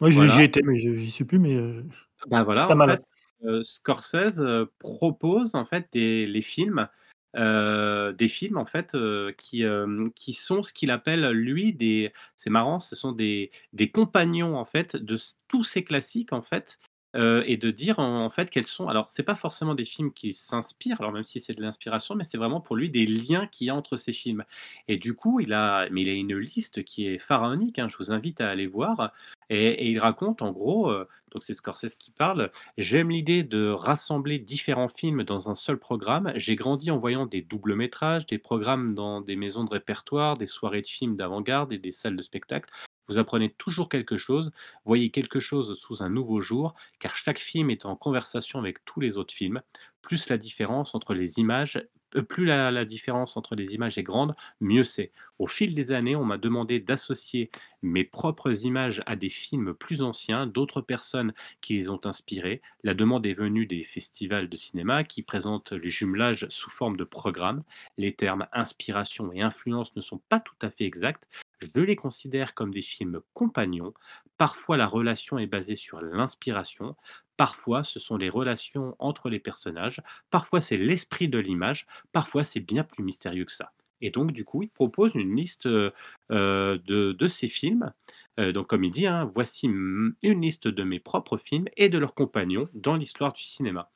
[0.02, 1.84] ouais, ouais, j'y Voilà, étais, mais je j'y suis plus, mais heu,
[2.28, 3.02] bah, voilà, pas en mal, fait,
[3.43, 6.88] heu, Scorsese, heu, propose en fait des les films,
[7.36, 12.13] heu, des films en fait, heu, qui, hem, qui sont ce qu'il appelle lui des
[12.36, 16.41] c'est marrant, ce sont des des compagnons en fait de s tous ces classiques en
[16.43, 16.78] fait,
[17.15, 20.34] heu et de dire en fait quels sont alors c'est pas forcément des films qui
[20.34, 23.67] s'inspirent, alors même si c'est de l'inspiration, mais c'est vraiment pour lui des liens qu'il
[23.67, 24.43] y a entre ces films
[24.88, 27.97] et du coup il a mais il a une liste qui est pharaonique, hein, je
[27.97, 29.12] vous invite à aller voir
[29.50, 34.39] et il raconte en gros, heu, donc c'est Scorsese qui parle: «J'aime l'idée de rassembler
[34.39, 36.32] différents films dans un seul programme.
[36.36, 40.45] J'ai grandi en voyant des doubles métrages, des programmes dans des maisons de répertoire, des
[40.45, 42.69] soirées de films d'avant-garde et des salles de spectacle.
[43.12, 44.54] Vous apprenez toujours quelque chose,
[44.86, 49.02] voyez quelque chose sous un nouveau jour, car chaque film est en conversation avec tous
[49.02, 49.62] les autres films,
[50.02, 51.86] plus la différence entre les images
[52.28, 55.12] plus la la différence entre les images est grande, mieux c'est.
[55.39, 57.50] Au fil des années, on m'a demandé d'associer
[57.82, 62.62] mes propres images à des films plus anciens, d'autres personnes qui les ont inspirés.
[62.84, 67.04] La demande est venue des festivals de cinéma qui présentent les jumelages sous forme de
[67.04, 67.63] programmes.
[67.97, 71.28] Les termes inspiration et influence ne sont pas tout à fait exacts.
[71.62, 73.93] Je les considère comme des films compagnons.
[74.41, 76.95] Parfois, la relation est basée sur l'inspiration.
[77.38, 80.01] Parfois, ce sont les relations entre les personnages.
[80.32, 81.86] Parfois, c'est l'esprit de l'image.
[82.12, 83.71] Parfois, c'est bien plus mystérieux que ça.
[84.01, 85.91] Et donc, du coup, il propose une liste euh,
[86.32, 87.93] euh, de, ces films.
[88.39, 91.99] Euh, donc, comme il dit, hein, voici une liste de mes propres films et de
[91.99, 93.91] leurs compagnons dans l'histoire du cinéma.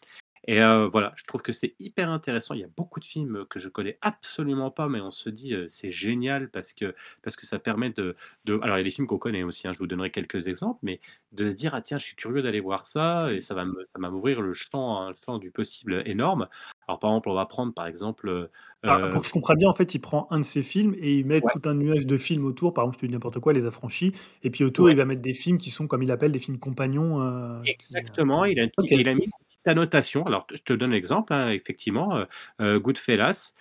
[0.48, 0.60] Et
[0.92, 2.54] voilà, je trouve que c'est hyper intéressant.
[2.54, 5.54] Il y a beaucoup de films, que je connais absolument pas, mais on se dit,
[5.56, 8.84] heu: «C'est génial» parce que parce que ça permet de de alors il y a
[8.84, 11.00] des films qu'on connaît aussi, hein, je vous donnerai quelques exemples, mais
[11.32, 13.84] de se dire: «Ah tiens, je suis curieux d'aller voir ça» et ça va me
[13.86, 16.48] ça va m'ouvrir le champ un champ du possible énorme.
[16.88, 18.50] Alors par exemple, on va prendre par exemple,
[18.88, 21.18] Ah, pour que je comprenne bien, en fait, il prend un de ses films et
[21.18, 22.74] il met ouais, tout un nuage de films autour.
[22.74, 24.12] Par exemple, je te dis n'importe quoi, Les Affranchis
[24.44, 24.92] et puis autour, ouais.
[24.92, 27.20] il va mettre des films qui sont, comme il appelle, des films compagnons,
[27.64, 28.92] Exactement, il a une OK.
[28.92, 29.30] petite il a mis
[29.66, 30.26] une petite annotation.
[30.26, 32.28] Alors, je te donne l'exemple, hein, effectivement, heu
[32.62, 33.54] heu, Goodfellas,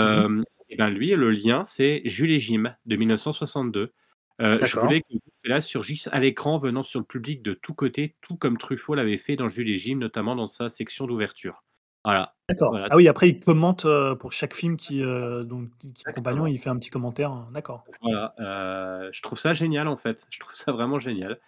[0.00, 0.24] Mmh mh.
[0.24, 3.92] hem et ben, lui, le lien, c'est Jules et Jim de 1962.
[4.40, 8.16] Heu, je voulais que Goodfellas surgisse à l'écran, venant sur le public de tous côtés,
[8.22, 11.62] tout comme Truffaut l'avait fait dans Jules et Jim, notamment dans sa section d'ouverture.
[12.04, 12.80] Voilà, D'accord.
[12.80, 13.86] voilà, Ah oui, après il commente,
[14.18, 17.86] pour chaque film qui, donc qui est compagnon, il fait un petit commentaire, heu, d'accord.
[18.00, 18.34] Voilà,
[19.12, 20.26] je trouve ça génial, en fait.
[20.30, 21.40] Je trouve ça vraiment génial.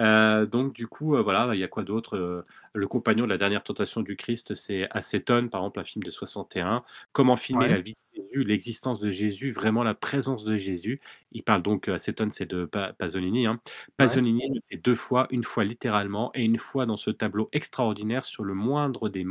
[0.00, 2.16] Heu, donc du coup, heu, voilà, il y a quoi d'autre?
[2.16, 6.02] Heu, Le compagnon de la dernière tentation du Christ, c'est Acétone, par exemple, un film
[6.02, 6.84] de 61.
[7.12, 11.00] Comment filmer Ouais, la vie de Jésus, l'existence de Jésus, vraiment la présence de Jésus?
[11.32, 13.60] Il parle donc, Acétone, c'est de Pa Pasolini, hein.
[14.00, 14.20] ouais.
[14.20, 18.24] Pasolini le fait 2 fois, une fois littéralement et une fois dans ce tableau extraordinaire
[18.24, 19.24] sur le moindre des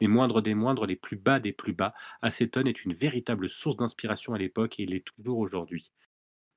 [0.00, 1.94] les moindres des moindres, les plus bas des plus bas.
[2.22, 5.90] Acétone est une véritable source d'inspiration à l'époque et il l'est toujours aujourd'hui.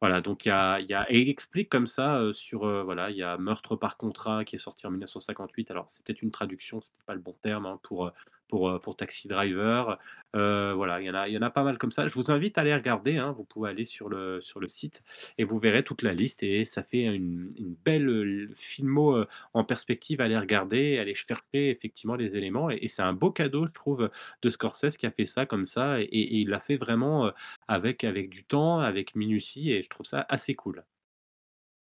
[0.04, 3.38] Voilà, donc il y a et il explique comme ça, sur, voilà, il y a
[3.38, 5.72] Meurtre par contrat qui est sorti en 1958.
[5.72, 8.12] Alors c'est peut-être une traduction, c'est pas le bon terme, hein, pour,
[8.54, 9.98] pour, heu, pour Taxi Driver.
[10.36, 12.08] Heu, voilà, il y en a pas mal comme ça.
[12.08, 15.04] Je vous invite à aller regarder, hein, vous pouvez aller sur le sur le site
[15.38, 17.50] et vous verrez toute la liste et ça fait une
[17.86, 22.88] belle, heu, filmo, en perspective à aller regarder, aller chercher effectivement les éléments et et
[22.89, 24.10] c'est un beau cadeau, je trouve,
[24.42, 27.32] de Scorsese qui a fait ça comme ça et et il l'a fait vraiment,
[27.68, 30.84] avec avec du temps, avec minutie et je trouve ça assez cool.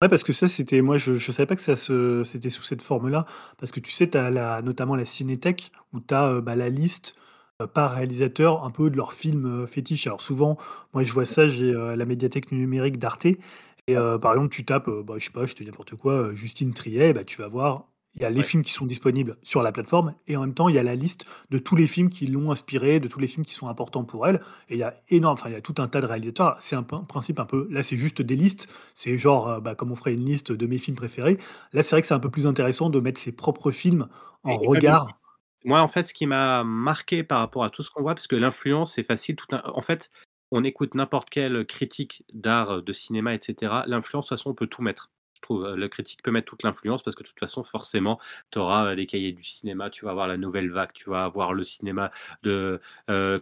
[0.01, 2.83] Ouais, parce que ça, c'était moi, je je savais pas que ça c'était sous cette
[2.83, 3.25] forme-là,
[3.57, 7.15] parce que tu sais, tu as notamment la Cinétèque où tu as, bah, la liste,
[7.62, 10.05] heu, par réalisateur un peu de leurs films, heu, fétiches.
[10.05, 10.57] Alors souvent,
[10.93, 15.15] moi je vois ça, j'ai, la médiathèque numérique d'Arte et par exemple, tu tapes, bah,
[15.17, 18.23] je sais pas, je te dis n'importe quoi, Justine Triet, bah, tu vas voir, il
[18.23, 20.69] y a les ouais, films qui sont disponibles sur la plateforme et en même temps,
[20.69, 23.27] il y a la liste de tous les films qui l'ont inspirée, de tous les
[23.27, 25.62] films qui sont importants pour elle et il y a énorme enfin, il y a
[25.62, 26.56] tout un tas de réalisateurs.
[26.60, 29.91] C'est un principe un peu là, c'est juste des listes, c'est genre, heu, bah, comme
[29.91, 31.38] on ferait une liste de mes films préférés.
[31.73, 34.08] Là, c'est vrai que c'est un peu plus intéressant de mettre ses propres films
[34.43, 35.19] en et regard.
[35.65, 38.27] moi, en fait, ce qui m'a marqué par rapport à tout ce qu'on voit, parce
[38.27, 40.12] que l'influence, c'est facile, tout un en fait,
[40.51, 43.86] on écoute n'importe quelle critique d'art, de cinéma et cetera.
[43.88, 45.12] L'influence, de toute façon, on peut tout mettre.
[45.38, 48.19] Je trouve, le critique peut mettre toute l'influence parce que de toute façon, forcément,
[48.52, 51.54] tu auras, les cahiers du cinéma, tu vas avoir la nouvelle vague, tu vas avoir
[51.54, 52.12] le cinéma
[52.43, 52.82] de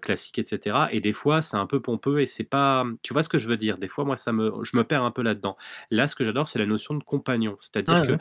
[0.02, 3.24] classique et cetera et des fois, c'est un peu pompeux et c'est pas, tu vois
[3.24, 3.78] ce que je veux dire?
[3.78, 5.58] Des fois, moi, ça me je me perds un peu là-dedans.
[5.92, 7.58] Là, ce que j'adore, c'est la notion de compagnon.
[7.60, 8.18] C'est-à-dire que ouais.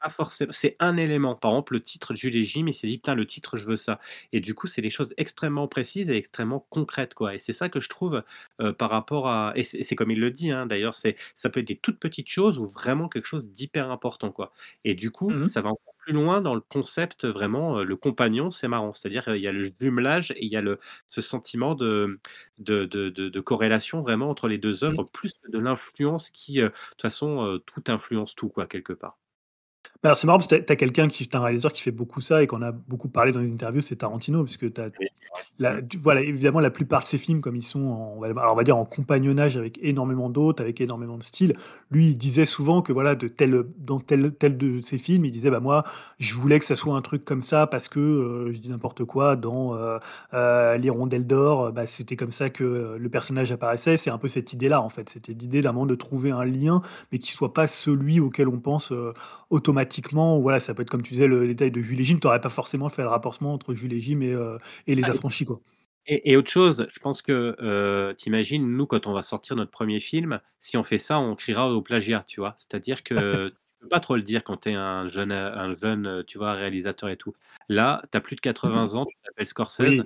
[0.00, 1.34] Pas forcément c'est un élément.
[1.34, 3.76] Par exemple, le titre Jules et Jim, il s'est dit: «Putain, le titre, je veux
[3.76, 4.00] ça»
[4.32, 7.68] et du coup, c'est des choses extrêmement précises et extrêmement concrètes, quoi et c'est ça
[7.68, 8.22] que je trouve,
[8.60, 11.60] heu, par rapport à et c'est comme il le dit, hein, d'ailleurs, c'est ça peut
[11.60, 14.52] être des toutes petites choses ou vraiment quelque chose d'hyper important, quoi
[14.84, 15.48] et du coup, Mmh mh.
[15.48, 18.94] ça va encore plus loin dans le concept, vraiment, heu, le compagnon, c'est marrant.
[18.94, 22.18] C'est-à-dire, heu, il y a le jumelage et il y a le ce sentiment de
[22.58, 24.98] de de de de corrélation vraiment entre les 2 Mmh.
[24.98, 29.18] œuvres, plus de l'influence qui, de toute façon, tout influence tout, quoi, quelque part.
[30.04, 32.20] Alors c'est marrant parce que tu as quelqu'un qui tu un réalisateur qui fait beaucoup
[32.20, 34.90] ça et qu'on a beaucoup parlé dans les interviews, c'est Tarantino puisque tu as Oui,
[35.00, 35.42] c'est vrai.
[35.58, 38.28] La tu voilà, évidemment, la plupart de ses films, comme ils sont en on va
[38.28, 41.54] alors on va dire en compagnonnage avec énormément d'autres, avec énormément de styles,
[41.90, 45.32] lui, il disait souvent que voilà, de tel, dans tel tel de ses films, il
[45.32, 45.82] disait: «Bah, moi,
[46.20, 49.04] je voulais que ça soit un truc comme ça parce que, heu», je dis n'importe
[49.04, 49.98] quoi, dans, heu
[50.34, 53.96] heu, L'Hirondelle d'or, heu, bah, c'était comme ça que, heu, le personnage apparaissait.
[53.96, 55.08] C'est un peu cette idée-là, en fait.
[55.10, 56.82] C'était l'idée d'un moment de trouver un lien,
[57.12, 59.12] mais qui soit pas celui auquel on pense, heu,
[59.88, 60.38] automatiquement.
[60.38, 62.40] Voilà, ça peut être comme tu disais, le détail de Jules et Jim, tu aurais
[62.40, 64.36] pas forcément fait le rapprochement entre Jules et Jim et
[64.86, 65.60] et Les Ah Affranchis, quoi.
[66.06, 69.70] Et et autre chose, je pense que, heu, tu nous, quand on va sortir notre
[69.70, 72.54] premier film, si on fait ça, on criera au plagiat, tu vois?
[72.58, 76.24] C'est-à-dire que tu peux pas trop le dire quand tu es un jeune, un jeune,
[76.26, 77.34] tu vois, réalisateur et tout.
[77.68, 80.02] Là, tu as plus de 80 ans, tu t'appelles Scorsese, Oui.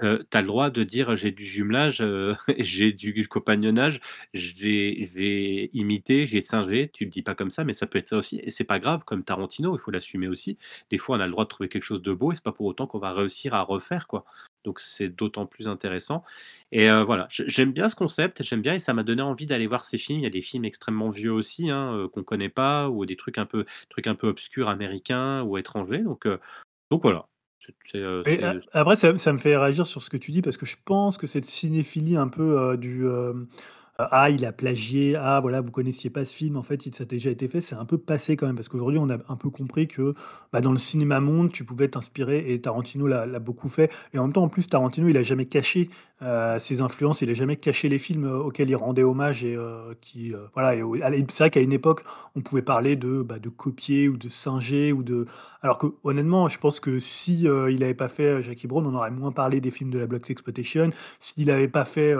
[0.00, 0.06] Tu
[0.36, 2.04] as le droit de dire: «J'ai du jumelage,
[2.58, 4.00] j'ai du compagnonnage,
[4.34, 6.90] j'ai imité, j'ai singeé».
[6.92, 8.78] Tu le dis pas comme ça, mais ça peut être ça aussi et c'est pas
[8.78, 10.58] grave comme Tarantino, il faut l'assumer aussi.
[10.90, 12.52] Des fois, on a le droit de trouver quelque chose de beau et c'est pas
[12.52, 14.24] pour autant qu'on va réussir à refaire, quoi.
[14.64, 16.24] Donc c'est d'autant plus intéressant
[16.72, 19.66] et voilà, j'ai j'aime bien ce concept, j'aime bien et ça m'a donné envie d'aller
[19.66, 20.18] voir ces films.
[20.20, 23.16] Il y a des films extrêmement vieux aussi, hein, heu, qu'on connaît pas ou des
[23.16, 26.26] trucs un peu trucs un peu obscurs américains ou étrangers donc
[26.90, 27.28] donc voilà.
[27.60, 30.16] C'est c'est, heu, Et a c'est après ça ça me fait réagir sur ce que
[30.16, 33.04] tu dis parce que je pense que cette cinéphilie un peu, heu, du,
[33.98, 35.16] «Ah, il a plagié.
[35.16, 37.76] Ah, voilà, vous connaissiez pas ce film, en fait, ça a déjà été fait», c'est
[37.76, 40.14] un peu passé quand même parce qu'aujourd'hui, on a un peu compris que,
[40.52, 44.24] bah, dans le cinéma monde, tu pouvais t'inspirer et Tarantino l'a beaucoup fait et en
[44.24, 45.88] même temps, en plus, Tarantino, il a jamais caché,
[46.22, 49.54] heu, ses influences, il a jamais caché les films, heu, auxquels il rendait hommage et
[49.56, 50.74] heu, qui, voilà
[51.30, 52.02] c'est vrai qu'à une époque,
[52.34, 55.26] on pouvait parler de, bah, de copier ou de singer ou de
[55.62, 59.10] alors que honnêtement, je pense que si, il avait pas fait, Jackie Brown, on aurait
[59.10, 60.90] moins parlé des films de la Black Exploitation.
[61.18, 62.14] S'il avait pas fait,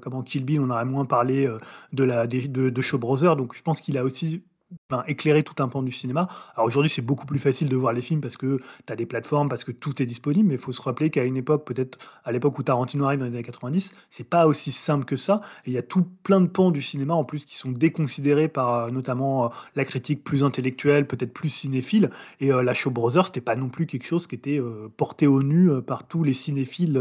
[0.00, 1.15] comment, Kill Bill, on aurait moins parlé,
[1.46, 1.60] heu,
[1.92, 3.36] de la de de Brothers.
[3.36, 4.44] Donc je pense qu'il a aussi,
[4.90, 6.28] ben, éclairé tout un pan du cinéma.
[6.54, 9.06] Alors aujourd'hui, c'est beaucoup plus facile de voir les films parce que tu as des
[9.06, 11.98] plateformes, parce que tout est disponible, mais il faut se rappeler qu'à une époque, peut-être
[12.24, 15.40] à l'époque où Tarantino arrive dans les années 90, c'est pas aussi simple que ça
[15.64, 18.48] et il y a tout plein de pans du cinéma en plus qui sont déconsidérés
[18.48, 22.90] par, heu, notamment, heu, la critique plus intellectuelle, peut-être plus cinéphile et heu, la Shaw
[22.90, 24.60] Brothers, c'était pas non plus quelque chose qui était,
[24.96, 27.00] porté au nu, par tous les cinéphiles,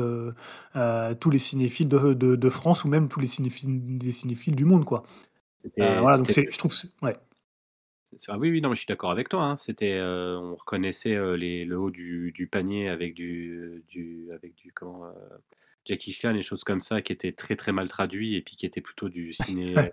[1.20, 4.66] tous les cinéphiles de de de France ou même tous les cinéphiles des cinéphiles du
[4.66, 5.04] monde, quoi.
[5.80, 7.14] Voilà, donc je trouve ouais.
[8.18, 8.38] Ça.
[8.38, 9.56] Oui, oui, non, mais je suis d'accord avec toi, hein.
[9.56, 14.56] C'était, heu, on reconnaissait, heu, les le haut du du panier avec du du avec
[14.56, 15.14] du comment, heu,
[15.86, 18.66] Jackie Chan et choses comme ça qui étaient très, très mal traduits et puis qui
[18.66, 19.92] étaient plutôt du ciné,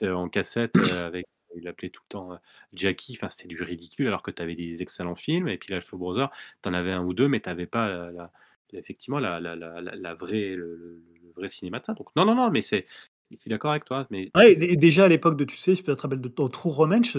[0.02, 2.38] en cassette, avec il l'appelait tout le temps,
[2.72, 5.80] Jackie, enfin c'était du ridicule alors que tu avais des excellents films et puis la
[5.80, 6.30] Shaw Brothers,
[6.62, 8.32] tu en avais 1 ou 2 mais tu avais pas la la
[8.78, 12.08] effectivement la la la la la vraie le le le vrai cinéma de ça donc
[12.16, 12.86] non, non, non, mais c'est
[13.30, 14.06] je suis d'accord avec toi,
[14.44, 17.14] et dé déjà à l'époque de tu sais, je te rappelles de dans True Romance,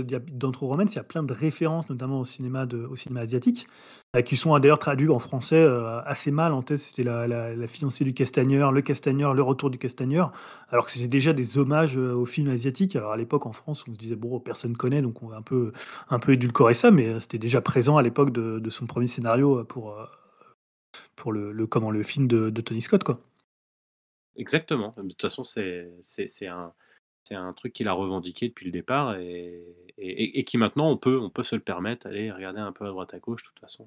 [0.96, 3.68] il y a plein de références, notamment au cinéma de au cinéma asiatique,
[4.16, 6.54] heu, qui sont, d'ailleurs traduits en français, heu, assez mal.
[6.54, 10.32] En tête, c'était la la fiancée du castagneur, le castagneur, le retour du castagneur,
[10.70, 12.96] alors que c'était déjà des hommages, heu, aux films asiatiques.
[12.96, 15.42] Alors à l'époque en France, on se disait: «Bon, personne connaît, donc on va un
[15.42, 15.74] peu
[16.10, 19.08] un peu édulcorer ça», mais heu, c'était déjà présent à l'époque de de son 1er
[19.08, 19.98] scénario, pour,
[21.16, 23.22] pour le le comment, le film de de Tony Scott, quoi.
[24.36, 24.94] Exactement.
[24.98, 26.74] De toute façon, c'est un
[27.32, 29.64] un truc qu'il a revendiqué depuis le départ et
[29.98, 32.08] et et qui maintenant on peut on peut se le permettre.
[32.08, 33.86] Allez, regarder un peu à droite à gauche, de toute façon,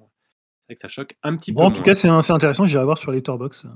[0.67, 1.83] c'est vrai que ça choque un petit Bon, peu en tout moins.
[1.83, 3.67] cas, c'est intéressant, j'irai voir sur Letterboxd.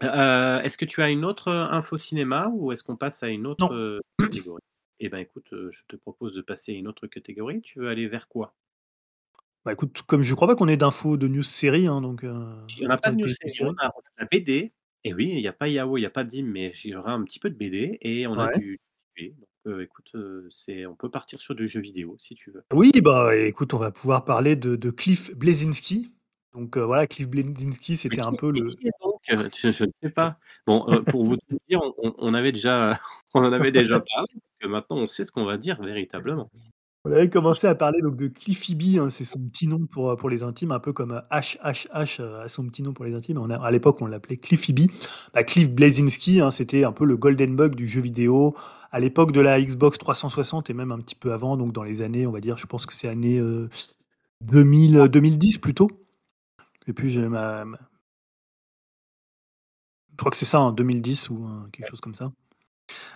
[0.00, 3.28] Heu, est-ce que tu as une autre, heu, info cinéma ou est-ce qu'on passe à
[3.28, 3.74] une autre, Non.
[3.74, 4.62] heu, catégorie?
[5.00, 7.62] Eh ben, écoute, heu, je te propose de passer à une autre catégorie.
[7.62, 8.54] Tu veux aller vers quoi?
[9.64, 12.44] Bah, écoute, comme je crois pas qu'on ait d'infos de news séries, hein, donc heu,
[12.76, 13.78] Il y en a pas de news série, on série.
[13.78, 14.72] a la BD
[15.04, 16.96] et oui, il y a pas Yao, il y a pas Dim, mais il y
[16.96, 18.60] aura un petit peu de BD et on a Ouais.
[18.60, 18.78] du
[19.20, 19.34] donc
[19.66, 22.64] heu, écoute, heu, c'est on peut partir sur du jeu vidéo si tu veux.
[22.72, 26.14] Oui, bah, écoute, on va pouvoir parler de de Cliff Bleszinski.
[26.52, 29.20] Donc heu, voilà, Cliff Bleszinski, Mais c'était un qui peu mais le qui est donc?
[29.30, 30.38] Heu, je je ne sais pas.
[30.66, 32.98] Bon, heu, pour vous tout dire, on on on avait déjà
[33.34, 34.28] on en avait déjà parlé,
[34.64, 36.50] heu, maintenant on sait ce qu'on va dire véritablement.
[37.04, 40.10] On avait commencé à parler donc de Cliffy B, hein, c'est son petit nom pour,
[40.10, 43.14] heu, pour les intimes, un peu comme, HHH, heu, a son petit nom pour les
[43.14, 43.38] intimes.
[43.50, 44.80] A à l'époque, on l'appelait Cliffy B.
[45.32, 48.54] Bah, Cliff Bleszinski, hein, c'était un peu le golden bug du jeu vidéo,
[48.90, 52.02] à l'époque de la Xbox 360 et même un petit peu avant, donc dans les
[52.02, 53.68] années, on va dire, je pense que c'est années, heu,
[54.42, 55.88] 2000, heu, 2010 plutôt.
[56.88, 57.64] Et puis j'ai ma
[60.12, 62.32] je crois que c'est ça, hein, 2010 ou un quelque chose comme ça.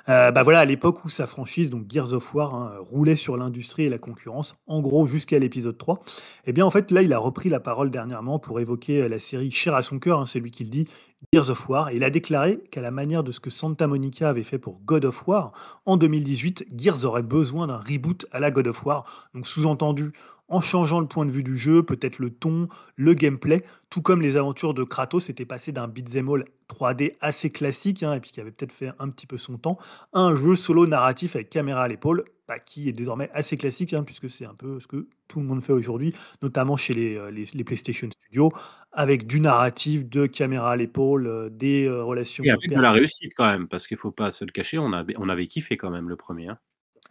[0.08, 3.36] Heu, bah, voilà, à l'époque où sa franchise, donc Gears of War, hein, roulait sur
[3.36, 6.00] l'industrie et la concurrence, en gros jusqu'à l'épisode 3.
[6.46, 9.18] Et bien, en fait, là, il a repris la parole dernièrement pour évoquer, heu, la
[9.18, 10.88] série chère à son cœur, hein, c'est lui qui le dit,
[11.32, 11.90] Gears of War.
[11.90, 14.80] Et il a déclaré qu'à la manière de ce que Santa Monica avait fait pour
[14.80, 15.52] God of War,
[15.86, 19.04] en 2018, Gears aurait besoin d'un reboot à la God of War.
[19.34, 20.12] Donc sous-entendu,
[20.52, 24.20] en changeant le point de vue du jeu, peut-être le ton, le gameplay, tout comme
[24.22, 28.30] les aventures de Kratos étaient passées d'un beat'em all 3D assez classique, hein, et puis
[28.30, 29.78] qui avait peut-être fait un petit peu son temps,
[30.12, 33.92] à un jeu solo narratif avec caméra à l'épaule, bah, qui est désormais assez classique,
[33.94, 37.18] hein, puisque c'est un peu ce que tout le monde fait aujourd'hui, notamment chez les,
[37.54, 38.52] les PlayStation Studios,
[38.92, 42.92] avec du narratif, de caméra à l'épaule, heu, des, heu, relations Et avec de la
[42.92, 45.76] réussite quand même, parce qu'il faut pas se le cacher, on avait on avait kiffé
[45.78, 46.58] quand même le 1er, hein.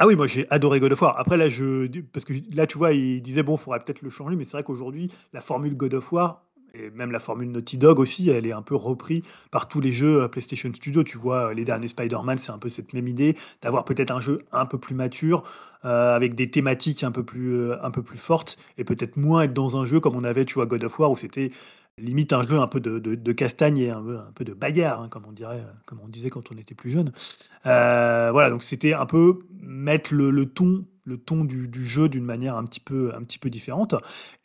[0.03, 1.19] Ah oui, moi j'ai adoré God of War.
[1.19, 4.09] Après là, je parce que là, tu vois, il disait: «Bon, il faudrait peut-être le
[4.09, 7.77] changer», mais c'est vrai qu'aujourd'hui, la formule God of War et même la formule Naughty
[7.77, 11.03] Dog aussi, elle est un peu repris par tous les jeux, heu, PlayStation Studios.
[11.03, 14.19] Tu vois, heu, les derniers Spider-Man, c'est un peu cette même idée, d'avoir peut-être un
[14.19, 15.43] jeu un peu plus mature,
[15.85, 19.53] heu, avec des thématiques un peu plus, un peu plus fortes et peut-être moins être
[19.53, 21.51] dans un jeu comme on avait, tu vois, God of War où c'était
[21.97, 25.01] limite un jeu un peu de, de, castagne et un peu, un peu de bagarre,
[25.01, 27.11] hein, comme on dirait, comme on disait quand on était plus jeune.
[27.63, 32.55] voilà, donc c'était un peu mettre le, le ton le ton du, jeu d'une manière
[32.55, 33.95] un petit peu, un petit peu différente.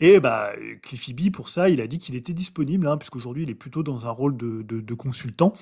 [0.01, 3.51] Et bah, Cliffy B, pour ça, il a dit qu'il était disponible, hein, puisqu'aujourd'hui, il
[3.51, 5.53] est plutôt dans un rôle de, de consultant.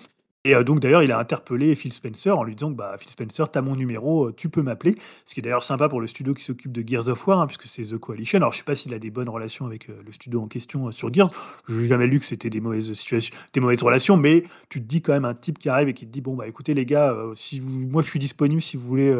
[0.47, 3.51] Et euh, donc d'ailleurs, il a interpellé Phil Spencer en lui disant bah, Phil Spencer,
[3.51, 4.95] tu as mon numéro, euh, tu peux m'appeler.
[5.25, 7.47] Ce qui est d'ailleurs sympa pour le studio qui s'occupe de Gears of War, hein,
[7.47, 8.37] puisque c'est The Coalition.
[8.37, 10.91] Alors je sais pas s'il a des bonnes relations avec euh, le studio en question
[10.91, 11.31] sur Gears.
[11.67, 14.87] Je n'ai jamais lu que c'était des mauvaises situations, des mauvaises relations, mais tu te
[14.87, 16.85] dis quand même un type qui arrive et qui te dit bon bah écoutez les
[16.85, 19.15] gars, si moi je suis disponible si vous voulez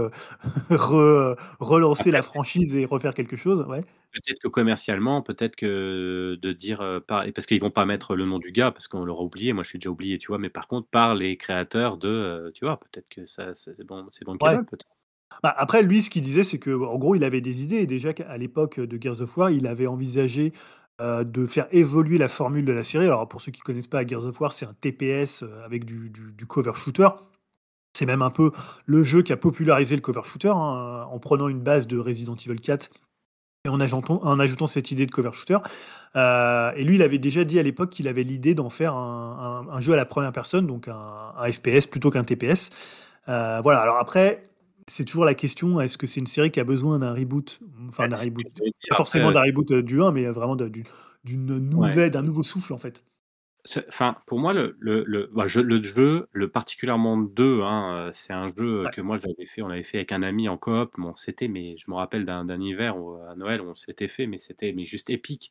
[0.71, 3.65] relancer la franchise et refaire quelque chose.
[3.67, 3.81] Ouais.
[4.15, 8.25] Peut-être que commercialement, peut-être que de dire, euh, par parce qu'ils vont pas mettre le
[8.25, 10.39] nom du gars, parce qu'on l'aura oublié, moi je suis déjà oublié, tu vois?
[10.39, 12.79] Mais par contre, par les créateurs de, euh, tu vois?
[12.79, 14.57] Peut-être que ça c'est bon c'est bon Ouais.
[14.65, 14.87] peut-être.
[15.43, 18.13] Bah, après lui, ce qu'il disait, c'est qu'en gros, il avait des idées et déjà
[18.15, 20.53] qu'à l'époque de Gears of War, il avait envisagé,
[21.01, 23.07] euh, de faire évoluer la formule de la série.
[23.07, 26.47] Alors pour ceux qui connaissent pas Gears of War, c'est un TPS, avec du du
[26.47, 27.09] cover shooter.
[27.97, 28.53] C'est même un peu
[28.87, 32.37] le jeu qui a popularisé le cover shooter, hein, en prenant une base de Resident
[32.37, 32.91] Evil 4 et
[33.69, 35.59] en ajoutant, en ajoutant cette idée de cover shooter.
[36.17, 39.81] Euh, et lui, il avait déjà dit à l'époque qu'il avait l'idée d'en faire un,
[39.81, 42.71] jeu à la première personne, donc un, FPS plutôt qu'un TPS.
[43.29, 44.43] Euh, voilà, alors après,
[44.87, 47.61] c'est toujours la question est-ce que c'est une série qui a besoin d'un reboot?
[47.89, 48.45] Enfin, d'un reboot,
[48.91, 52.79] pas forcément d'un reboot euh, du 1, mais vraiment d'une nouvelle, d'un nouveau souffle en
[52.79, 53.03] fait.
[53.89, 58.35] Enfin, pour moi, le, le, le, bah, jeu, le jeu, le particulièrement 2, hein, c'est
[58.35, 60.93] un jeu que moi j'avais fait, on avait fait avec un ami en coop.
[60.99, 62.95] Bon, c'était, mais je me rappelle d'un hiver
[63.31, 65.51] à Noël où on s'était fait, mais c'était mais juste épique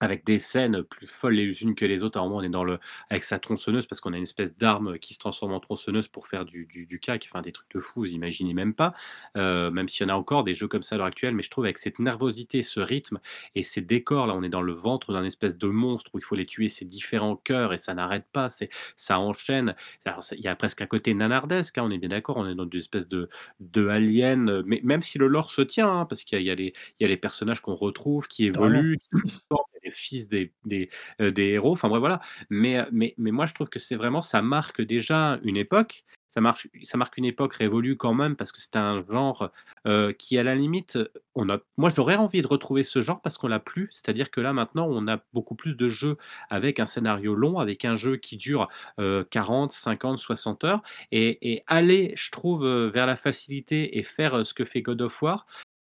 [0.00, 2.18] avec des scènes plus folles les unes que les autres.
[2.18, 2.78] À un moment, on est dans le
[3.10, 6.26] avec sa tronçonneuse parce qu'on a une espèce d'arme qui se transforme en tronçonneuse pour
[6.28, 8.94] faire du du du cac, enfin des trucs de fou, vous imaginez même pas.
[9.36, 11.42] Euh, même s'il y en a encore des jeux comme ça à l'heure actuelle, mais
[11.42, 13.18] je trouve avec cette nervosité, ce rythme
[13.54, 16.24] et ces décors, là, on est dans le ventre d'un espèce de monstre où il
[16.24, 19.74] faut les tuer, ces différents cœurs et ça n'arrête pas, c'est ça enchaîne.
[20.04, 22.54] Alors il y a presque un côté nanardesque, hein, on est bien d'accord, on est
[22.54, 23.28] dans une espèce de
[23.60, 26.46] de alien, mais même si le lore se tient, hein, parce qu'il y a il
[26.46, 31.30] y a les il y a les personnages qu'on retrouve, qui évoluent, qui fils euh,
[31.30, 31.72] des héros.
[31.72, 32.20] Enfin voilà.
[32.50, 36.04] Mais, euh, mais, moi, je trouve que c'est vraiment, ça marque déjà une époque.
[36.30, 39.50] Ça marque, ça marque une époque révolue quand même parce que c'est un genre
[39.86, 40.98] euh, qui, à la limite,
[41.34, 43.88] on a, moi j'aurais envie de retrouver ce genre parce qu'on l'a plus.
[43.92, 46.18] C'est-à-dire que là maintenant, on a beaucoup plus de jeux
[46.50, 48.68] avec un scénario long, avec un jeu qui dure
[48.98, 50.82] 40, 50, 60 heures.
[51.10, 55.22] Et, et aller, je trouve, vers la facilité et faire ce que fait God of
[55.22, 55.46] War,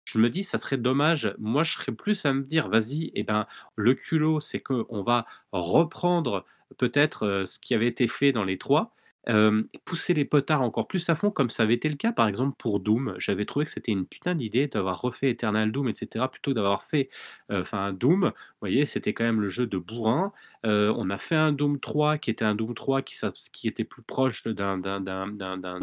[0.09, 1.35] je me dis, ça serait dommage.
[1.39, 5.27] Moi, je serais plus à me dire, vas-y, eh ben, le culot, c'est qu'on va
[5.53, 6.47] reprendre
[6.79, 8.95] peut-être euh, ce qui avait été fait dans les trois,
[9.29, 12.27] euh, pousser les potards encore plus à fond, comme ça avait été le cas, par
[12.27, 13.17] exemple, pour Doom.
[13.19, 16.85] J'avais trouvé que c'était une putain d'idée d'avoir refait Eternal Doom, etc., plutôt que d'avoir
[16.85, 17.11] fait
[17.51, 18.33] euh, enfin Doom.
[18.33, 20.33] Vous voyez, c'était quand même le jeu de bourrin.
[20.65, 23.15] on a fait un Doom 3 qui était un Doom 3 qui,
[23.53, 24.81] qui était plus proche d'un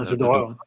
[0.03, 0.57] jeu d'horreur.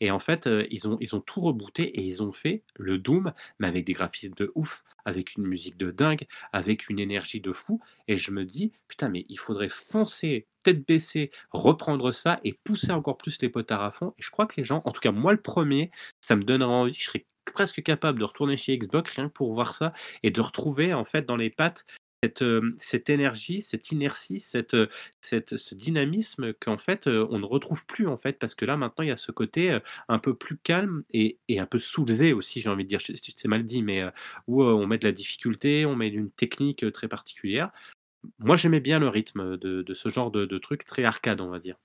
[0.00, 3.32] Et en fait, ils, ont, ils ont tout rebooté et ils ont fait le Doom,
[3.58, 7.52] mais avec des graphismes de ouf, avec une musique de dingue, avec une énergie de
[7.52, 7.80] fou.
[8.08, 12.92] Et je me dis, putain, mais il faudrait foncer, tête baissée, reprendre ça et pousser
[12.92, 14.14] encore plus les potards à fond.
[14.18, 16.72] Et je crois que les gens, en tout cas moi le premier, ça me donnerait
[16.72, 20.30] envie, je serais presque capable de retourner chez Xbox rien que pour voir ça et
[20.30, 21.84] de retrouver en fait dans les pattes
[22.78, 24.76] cette, énergie, cette inertie, cette,
[25.20, 29.04] cette, ce dynamisme qu'en fait on ne retrouve plus en fait parce que là maintenant
[29.04, 32.68] il y a ce côté un peu plus calme et, un peu soulevé aussi j'ai
[32.68, 34.04] envie de dire c'est mal dit mais
[34.46, 37.70] où on met de la difficulté, on met une technique très particulière.
[38.38, 41.76] Moi j'aimais bien le rythme de, ce genre de truc très arcade on va dire.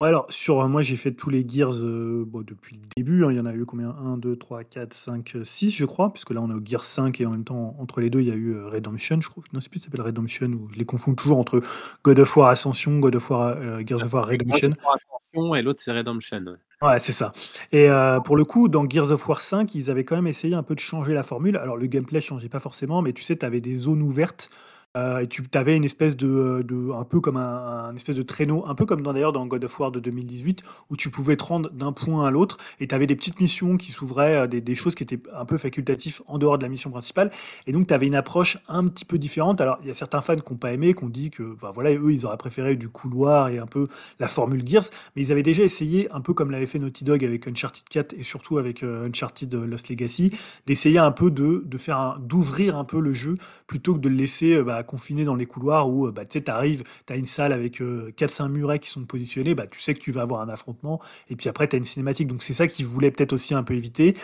[0.00, 3.32] Ouais, alors sur, euh, moi j'ai fait tous les Gears, euh, depuis le début, hein.
[3.32, 3.88] Il y en a eu combien?
[3.90, 7.20] 1, 2, 3, 4, 5, 6 je crois, puisque là on est au Gears 5
[7.20, 9.42] et en même temps entre les deux il y a eu, euh, Redemption je crois.
[9.52, 11.60] Non, c'est plus ça s'appelle Redemption ou je les confonds toujours entre
[12.04, 14.68] God of War Ascension, God of War, Gears of War Redemption.
[14.70, 16.44] Ascension et l'autre c'est Redemption,
[16.82, 17.00] ouais.
[17.00, 17.32] c'est ça
[17.72, 17.88] et
[18.24, 20.76] pour le coup dans Gears of War 5 ils avaient quand même essayé un peu
[20.76, 21.56] de changer la formule.
[21.56, 24.48] Alors le gameplay changeait pas forcément, mais tu sais, tu avais des zones ouvertes
[24.96, 28.64] euh, et tu avais une espèce de, euh, un peu comme un, espèce de traîneau,
[28.66, 31.70] un peu comme d'ailleurs dans God of War de 2018, où tu pouvais te rendre
[31.70, 34.94] d'un point à l'autre, et tu avais des petites missions qui s'ouvraient, euh, des, choses
[34.94, 37.30] qui étaient un peu facultatives en dehors de la mission principale,
[37.66, 39.60] et donc tu avais une approche un petit peu différente.
[39.60, 41.70] Alors il y a certains fans qui n'ont pas aimé, qui ont dit que, bah,
[41.74, 44.84] voilà, eux ils auraient préféré du couloir et un peu la formule Gears,
[45.14, 48.14] mais ils avaient déjà essayé, un peu comme l'avait fait Naughty Dog avec Uncharted 4
[48.18, 50.30] et surtout avec Uncharted Lost Legacy,
[50.66, 53.36] d'essayer un peu de, de faire d'ouvrir un peu le jeu
[53.66, 57.12] plutôt que de le laisser bah, confiné dans les couloirs où bah, tu arrives, tu
[57.12, 60.22] as une salle avec 4-5 murets qui sont positionnés, bah, tu sais que tu vas
[60.22, 61.00] avoir un affrontement,
[61.30, 62.28] et puis après tu as une cinématique.
[62.28, 64.16] Donc c'est ça qu'ils voulaient peut-être aussi un peu éviter.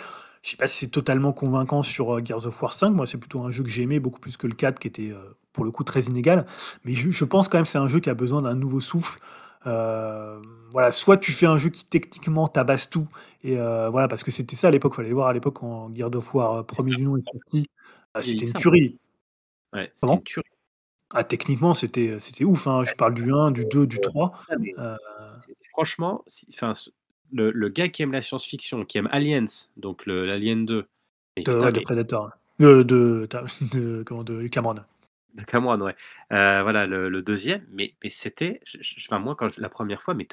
[0.43, 2.91] Je sais pas si c'est totalement convaincant sur Gears of War 5.
[2.91, 5.15] Moi, c'est plutôt un jeu que j'aimais beaucoup plus que le 4 qui était
[5.55, 6.45] pour le coup très inégal.
[6.85, 8.81] Mais je, je pense quand même que c'est un jeu qui a besoin d'un nouveau
[8.81, 9.21] souffle.
[9.67, 10.41] Euh,
[10.73, 13.07] voilà, soit tu fais un jeu qui techniquement tabasse tout,
[13.43, 14.95] et euh, voilà, parce que c'était ça à l'époque.
[14.95, 17.67] Fallait voir à l'époque quand Gears of War euh, premier du nom est sorti,
[18.21, 18.99] c'était une tuerie.
[19.75, 20.47] Ouais, une tuerie.
[21.13, 22.67] Ah, techniquement, c'était c'était ouf.
[22.67, 22.85] Hein.
[22.85, 24.33] Je parle du 1, du 2, du 3.
[25.71, 26.73] Franchement, enfin,
[27.33, 29.47] le, le, gars qui aime la science-fiction, qui aime Aliens,
[29.77, 30.87] donc l'Alien 2,
[31.37, 33.29] de, de Predator, de, de,
[33.73, 34.77] de, comment, de Cameron.
[35.35, 35.97] De Cameron, ouais.
[36.33, 38.61] Euh, voilà, le, le, deuxième, mais, mais c'était,
[38.99, 40.27] enfin, moi, quand je, la première fois, mais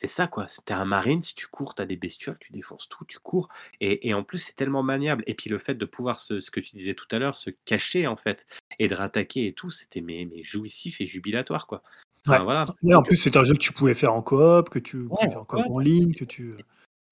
[0.00, 0.46] c'est ça, quoi.
[0.48, 3.48] C'était un marine, si tu cours, tu as des bestioles, tu défonces tout, tu cours.
[3.80, 5.24] Et, et en plus, c'est tellement maniable.
[5.26, 7.50] Et puis le fait de pouvoir, se, ce que tu disais tout à l'heure, se
[7.64, 8.46] cacher, en fait,
[8.78, 11.82] et de rattaquer et tout, c'était mais, mais jouissif et jubilatoire, quoi.
[12.26, 12.42] ouais.
[12.42, 12.64] voilà.
[12.82, 15.30] Et en plus, c'est un jeu que tu pouvais faire en coop, que tu pouvais
[15.30, 16.50] faire en coop en ligne, que tu.
[16.50, 16.58] Euh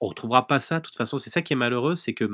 [0.00, 1.16] On retrouvera pas ça, de toute façon.
[1.16, 2.28] C'est ça qui est malheureux, c'est que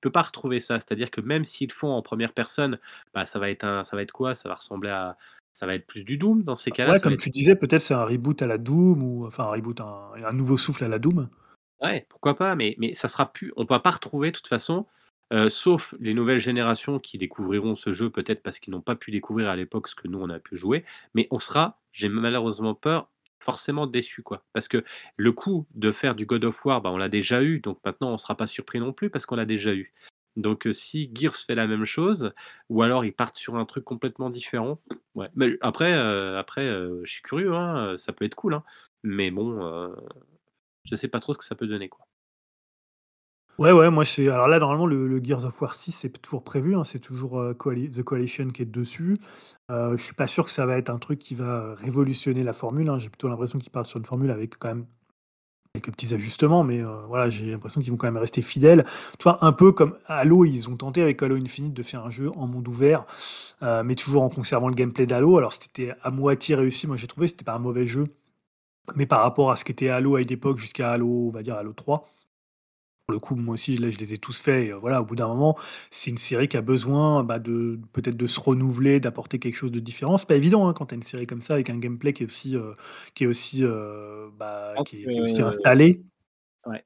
[0.00, 0.80] peux pas retrouver ça.
[0.80, 2.78] C'est-à-dire que même s'ils font en première personne,
[3.14, 4.34] bah, ça va être un, ça va être quoi?
[4.34, 5.16] Ça va ressembler à,
[5.52, 6.94] ça va être plus du Doom dans ces cas-là.
[6.94, 9.80] Ouais, comme tu disais, peut-être c'est un reboot à la Doom ou enfin un reboot,
[9.80, 11.28] un, un, nouveau souffle à la Doom.
[11.82, 14.86] Ouais, pourquoi pas Mais mais ça sera plus, on va pas retrouver de toute façon.
[15.32, 19.12] Euh, sauf les nouvelles générations qui découvriront ce jeu peut-être parce qu'ils n'ont pas pu
[19.12, 20.84] découvrir à l'époque ce que nous on a pu jouer,
[21.14, 24.42] mais on sera, j'ai malheureusement peur, forcément déçu quoi.
[24.52, 24.84] Parce que
[25.16, 28.08] le coup de faire du God of War, bah, on l'a déjà eu, donc maintenant
[28.08, 29.92] on ne sera pas surpris non plus parce qu'on l'a déjà eu.
[30.40, 32.32] Donc si Gears fait la même chose,
[32.68, 34.80] ou alors ils partent sur un truc complètement différent.
[35.34, 36.66] Mais après, après
[37.04, 38.64] je suis curieux, hein, ça peut être cool, hein.
[39.02, 39.94] mais bon, euh,
[40.84, 41.90] je sais pas trop ce que ça peut donner.
[43.58, 44.28] Ouais, ouais, moi c'est.
[44.28, 48.02] Alors là, normalement, le, Gears of War 6 c'est toujours prévu, hein, c'est toujours The
[48.02, 49.18] Coalition qui est dessus.
[49.70, 52.52] Euh, je suis pas sûr que ça va être un truc qui va révolutionner la
[52.52, 52.90] formule.
[52.98, 54.86] J'ai plutôt l'impression qu'ils partent sur une formule avec quand même
[55.74, 58.84] quelques petits ajustements, mais voilà, j'ai l'impression qu'ils vont quand même rester fidèles.
[59.18, 62.10] Tu vois, un peu comme Halo, ils ont tenté avec Halo Infinite de faire un
[62.10, 63.06] jeu en monde ouvert,
[63.84, 65.38] mais toujours en conservant le gameplay d'Halo.
[65.38, 68.06] Alors c'était à moitié réussi, moi j'ai trouvé, c'était pas un mauvais jeu,
[68.96, 71.54] mais par rapport à ce qu'était Halo à une époque jusqu'à Halo, on va dire
[71.54, 72.08] Halo 3
[73.10, 74.68] le coup, moi aussi, là, je les ai tous faits.
[74.68, 75.56] Et, voilà, au bout d'un moment,
[75.90, 79.72] c'est une série qui a besoin bah, de peut-être de se renouveler, d'apporter quelque chose
[79.72, 80.18] de différent.
[80.18, 82.22] C'est pas évident hein, quand tu as une série comme ça avec un gameplay qui
[82.22, 82.74] est aussi, euh,
[83.14, 86.02] qui est aussi, euh, bah, qui, est, aussi installé.
[86.66, 86.84] Ouais.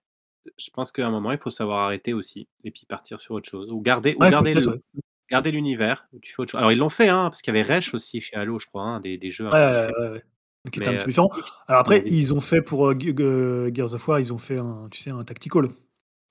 [0.59, 3.49] Je pense qu'à un moment, il faut savoir arrêter aussi et puis partir sur autre
[3.49, 4.83] chose ou garder, ou garder, le,
[5.31, 6.07] garder l'univers.
[6.23, 6.59] Tu fais autre chose.
[6.59, 8.83] Alors ils l'ont fait, hein, parce qu'il y avait Resh aussi chez Halo, je crois,
[8.83, 9.49] hein, des, des, jeux.
[9.49, 10.23] Ouais, ouais,
[10.71, 11.31] qui était un petit peu différent.
[11.69, 14.99] Alors après, ils ont fait pour euh, Gears of War, ils ont fait un, tu
[14.99, 15.69] sais, un tactical.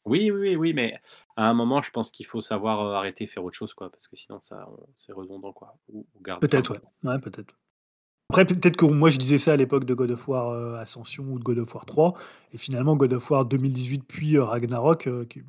[0.06, 1.00] Oui, oui, oui, mais
[1.38, 4.08] à un moment, je pense qu'il faut savoir, arrêter arrêter, faire autre chose, quoi, parce
[4.08, 6.06] que sinon ça, c'est redondant, quoi, ou
[6.42, 6.82] Peut-être, ouais.
[7.04, 7.56] Ouais, peut-être.
[8.30, 11.38] Après, peut-être que moi, je disais ça à l'époque de God of War, Ascension ou
[11.38, 12.14] de God of War 3
[12.52, 15.08] et finalement God of War 2018 puis, Ragnarok,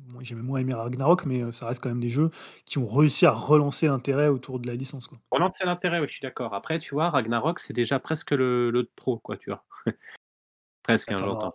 [0.09, 2.29] moi j'ai moins aimé Ragnarok, mais ça reste quand même des jeux
[2.65, 5.17] qui ont réussi à relancer l'intérêt autour de la licence, quoi.
[5.31, 6.53] Relancer l'intérêt, oui, je suis d'accord.
[6.53, 9.63] Après, tu vois, Ragnarok, c'est déjà presque le le trop, quoi, tu vois?
[10.83, 11.53] Presque, hein, j'entends.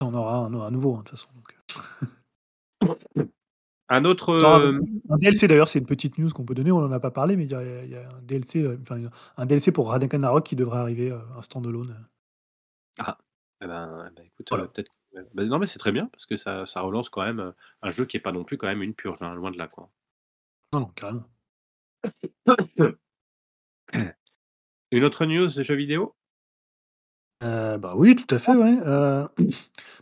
[0.00, 1.28] on aura on aura un nouveau, hein, de toute façon,
[3.88, 4.30] un autre.
[4.30, 7.10] Euh, un DLC d'ailleurs, c'est une petite news qu'on peut donner, on n'en a pas
[7.10, 9.00] parlé, mais il y, a un DLC, euh, enfin,
[9.36, 11.96] un DLC pour Ragnarok qui devrait arriver, euh, un standalone.
[12.98, 13.18] Ah,
[13.62, 14.92] eh ben, eh ben, écoute, peut-être.
[15.34, 18.04] Bah, non, mais c'est très bien parce que ça, ça, relance quand même un jeu
[18.04, 19.90] qui est pas non plus quand même une purge, hein, loin de là, quoi.
[20.72, 21.24] Non, non, carrément.
[24.90, 26.14] Une autre news de jeux vidéo?
[27.42, 29.26] Euh, bah, oui, tout à fait, ouais, euh,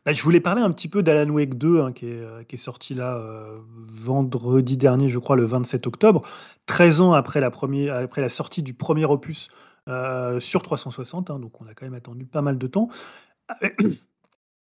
[0.06, 2.54] bah, je voulais parler un petit peu d'Alan Wake 2, hein, qui est, euh, qui
[2.54, 3.22] est sorti là,
[3.76, 6.22] vendredi dernier, je crois, le 27 octobre.
[6.64, 9.50] 13 ans après la sortie du premier opus,
[10.38, 12.88] sur 360, hein, donc on a quand même attendu pas mal de temps.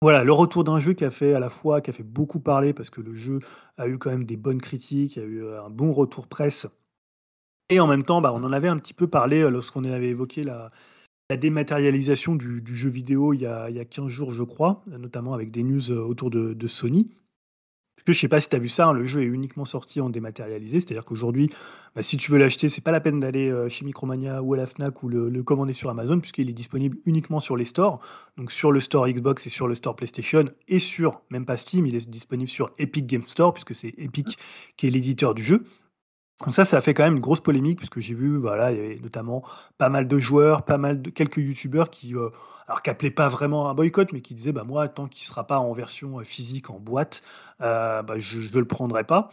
[0.01, 2.39] Voilà, le retour d'un jeu qui a fait à la fois qui a fait beaucoup
[2.39, 3.39] parler parce que le jeu
[3.77, 6.67] a eu quand même des bonnes critiques, il y a eu, un bon retour presse
[7.69, 10.43] et en même temps, bah, on en avait un petit peu parlé, lorsqu'on avait évoqué
[10.43, 10.69] la
[11.29, 14.83] la dématérialisation du, jeu vidéo il y, a, il y, a, 15 jours, je crois,
[14.87, 17.11] notamment avec des news euh, autour de, Sony.
[18.07, 20.11] Je sais pas si tu as vu ça, hein, le jeu est uniquement sorti en
[20.11, 21.49] dématérialisé, c'est-à-dire qu'aujourd'hui,
[21.95, 24.57] bah, si tu veux l'acheter, c'est pas la peine d'aller euh, chez Micromania ou à
[24.57, 27.99] la Fnac ou le, commander sur Amazon, puisqu'il est disponible uniquement sur les stores,
[28.37, 31.87] donc sur le store Xbox et sur le store PlayStation, et sur, même pas Steam,
[31.87, 34.37] il est disponible sur Epic Game Store, puisque c'est Epic
[34.77, 35.63] qui est l'éditeur du jeu.
[36.41, 38.77] Donc ça, ça a fait quand même une grosse polémique puisque j'ai vu, voilà, il
[38.77, 39.43] y avait notamment
[39.77, 42.29] pas mal de joueurs, pas mal de quelques youtubeurs qui, euh,
[42.67, 45.45] alors qui appelaient pas vraiment un boycott, mais qui disaient, bah moi, tant qu'il sera
[45.47, 47.23] pas en version euh, physique en boîte,
[47.61, 49.29] euh, bah, je, ne le prendrai pas.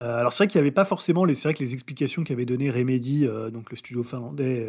[0.00, 2.70] Alors c'est vrai qu'il y avait pas forcément les, vrai que les explications qu'avait donné
[2.70, 4.68] Remedy, donc le studio finlandais,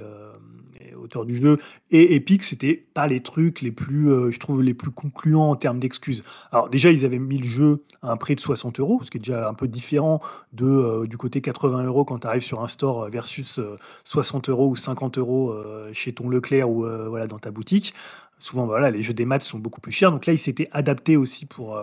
[0.96, 1.60] auteurs du jeu
[1.92, 5.80] et Epic, c'était pas les trucs les plus, je trouve les plus concluants en termes
[5.80, 6.24] d'excuses.
[6.52, 9.18] Alors déjà, ils avaient mis le jeu à un prix de 60 euros, ce qui
[9.18, 10.22] est déjà un peu différent
[10.54, 14.76] du côté 80 euros quand tu arrives sur un store, versus, heu, 60 euros ou
[14.76, 15.56] 50 euros
[15.94, 17.94] chez ton Leclerc ou, voilà, dans ta boutique.
[18.40, 20.12] Souvent, voilà, les jeux des maths sont beaucoup plus chers.
[20.12, 21.80] Donc là, ils s'étaient adaptés aussi pour,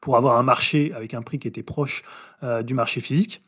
[0.00, 2.02] pour avoir un marché avec un prix qui était proche,
[2.42, 3.45] heu, du marché physique.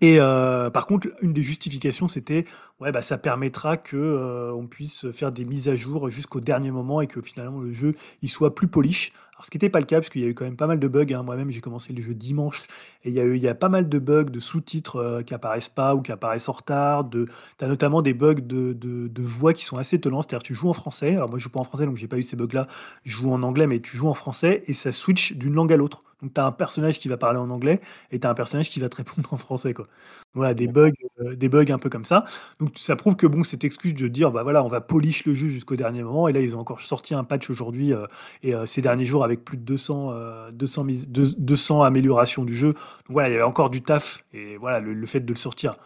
[0.00, 2.44] Et heu, par contre, une des justifications, c'était:
[2.80, 6.70] «Ouais, bah, ça permettra que, heu, on puisse faire des mises à jour jusqu'au dernier
[6.70, 9.12] moment et que finalement le jeu, il soit plus polish».
[9.34, 10.66] Alors ce qui était pas le cas, parce qu'il y a eu quand même pas
[10.66, 11.22] mal de bugs, hein.
[11.22, 12.62] Moi-même, j'ai commencé le jeu dimanche
[13.04, 15.22] et il y a eu il y a pas mal de bugs, de sous-titres, heu,
[15.22, 17.26] qui apparaissent pas ou qui apparaissent en retard, de
[17.58, 20.22] tu as notamment des bugs de de de voix qui sont assez étonnants.
[20.22, 22.18] C'est-à-dire tu joues en français, alors moi je joue pas en français donc j'ai pas
[22.18, 22.66] eu ces bugs-là.
[23.04, 25.76] Je joue en anglais, mais tu joues en français et ça switch d'une langue à
[25.76, 26.02] l'autre.
[26.22, 28.70] Donc tu as un personnage qui va parler en anglais et tu as un personnage
[28.70, 29.86] qui va te répondre en français, quoi.
[30.34, 32.24] Voilà, des bugs, heu, des bugs un peu comme ça.
[32.60, 35.34] Donc ça prouve que bon, cette excuse de dire: «Bah, voilà, on va polish le
[35.34, 38.06] jeu jusqu'au dernier moment» et là, ils ont encore sorti un patch aujourd'hui, heu
[38.42, 42.44] et heu, ces derniers jours avec plus de 200, heu, 200 mises deux 200 améliorations
[42.44, 42.72] du jeu.
[42.74, 45.36] Donc voilà, il y avait encore du taf et voilà, le le fait de le
[45.38, 45.76] sortir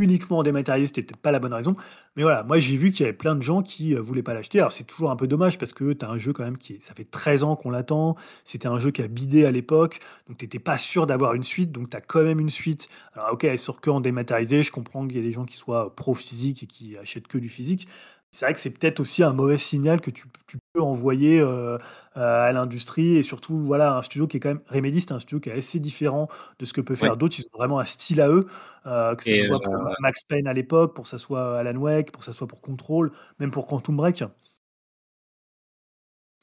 [0.00, 1.76] uniquement dématérialisé, c'était peut-être pas la bonne raison.
[2.16, 4.34] Mais voilà, moi j'ai vu qu'il y avait plein de gens qui, heu, voulaient pas
[4.34, 4.58] l'acheter.
[4.58, 6.78] Alors c'est toujours un peu dommage parce que tu as un jeu quand même qui
[6.80, 8.16] ça fait 13 ans qu'on l'attend.
[8.44, 11.44] C'était un jeu qui a bidé à l'époque, donc tu étais pas sûr d'avoir une
[11.44, 12.88] suite, donc tu as quand même une suite.
[13.14, 15.94] Alors OK, elle sort qu'en dématérialisé, je comprends qu'il y a des gens qui soient
[15.94, 17.86] pro physique et qui achètent que du physique.
[18.32, 21.46] C'est vrai que c'est peut-être aussi un mauvais signal que tu tu peux envoyer, heu
[21.76, 21.78] heu,
[22.20, 25.40] à l'industrie et surtout, voilà, un studio qui est quand même Remedy, c'est un studio
[25.40, 26.28] qui est assez différent
[26.60, 27.10] de ce que peut Ouais.
[27.10, 27.36] faire d'autres.
[27.40, 28.46] Ils ont vraiment un style à eux,
[28.86, 31.76] heu, que ce Et soit pour Max Payne à l'époque, pour que ça soit Alan
[31.76, 33.10] Wake, pour que ça soit pour Control,
[33.40, 34.22] même pour Quantum Break.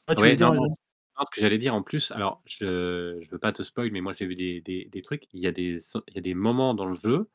[0.09, 3.51] Ah, tu Ouais, non, ce que j'allais dire en plus, alors je je veux pas
[3.53, 5.77] te spoil, mais moi j'ai vu des des des trucs, il y a des
[6.07, 7.29] il y a des moments dans le jeu,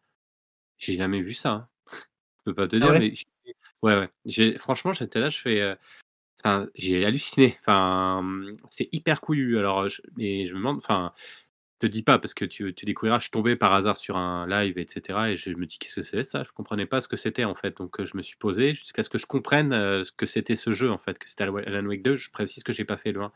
[0.78, 1.68] j'ai jamais vu ça, hein.
[2.46, 3.00] Je peux pas te Ah dire, ouais?
[3.00, 3.14] mais
[3.82, 5.76] ouais, ouais, j'ai franchement, j'étais là, je fais, heu,
[6.44, 7.58] enfin, j'ai halluciné.
[7.60, 9.58] Enfin, mmh, c'est hyper couillu.
[9.58, 11.12] Alors, heu, je mais je me demande, enfin,
[11.80, 14.46] te dis pas parce que tu tu découvriras, je suis tombé par hasard sur un
[14.48, 17.08] live et cetera et je me dis: «Qu'est-ce que c'est ça?» je comprenais pas ce
[17.08, 19.72] que c'était, en fait, donc heu, je me suis posé jusqu'à ce que je comprenne,
[19.74, 22.16] heu, ce que c'était ce jeu, en fait, que c'était Alan Wa Alan Wake 2.
[22.18, 23.32] Je précise que j'ai pas fait le 1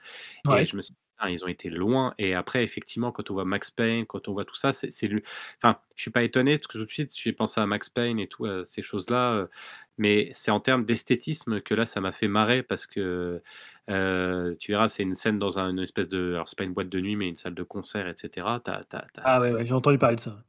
[0.51, 0.67] et Ouais.
[0.67, 3.71] je me suis «Putain, ils ont été loin» et après effectivement, quand on voit Max
[3.71, 5.23] Payne, quand on voit tout ça, c'est c'est le
[5.63, 8.19] enfin, je suis pas étonné parce que tout de suite, j'ai pensé à Max Payne
[8.19, 9.51] et tout, ces choses-là, heu,
[9.99, 13.43] mais c'est en termes d'esthétisme que là, ça m'a fait marrer parce que,
[13.91, 16.75] heu, tu verras, c'est une scène dans un une espèce de alors c'est pas une
[16.75, 18.61] boîte de nuit, mais une salle de concert et cetera.
[18.65, 20.43] Tu as tu as tu Ah ouais, j'ai entendu parler de ça,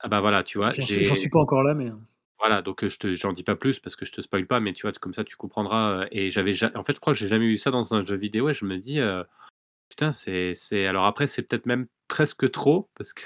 [0.00, 0.74] ah bah, voilà, tu vois?
[0.76, 1.96] J'en suis j'en J'ai suis pas encore là, mais heu
[2.38, 4.60] voilà, donc heu, je te j'en dis pas plus parce que je te spoil pas,
[4.60, 7.18] mais tu vois, comme ça, tu comprendras, et j'avais ja en fait, je crois que
[7.18, 8.98] j'ai jamais vu ça dans un jeu vidéo et je me dis,
[9.96, 13.22] «Putain, c'est c'est» alors après, c'est peut-être même presque trop parce que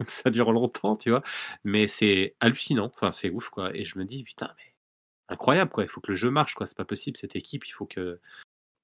[0.06, 1.22] ça dure longtemps, tu vois?
[1.64, 4.74] Mais c'est hallucinant, enfin, c'est ouf, quoi et je me dis: «Putain, mais
[5.28, 7.72] incroyable, quoi, il faut que le jeu marche, quoi, c'est pas possible cette équipe, il
[7.72, 8.20] faut que»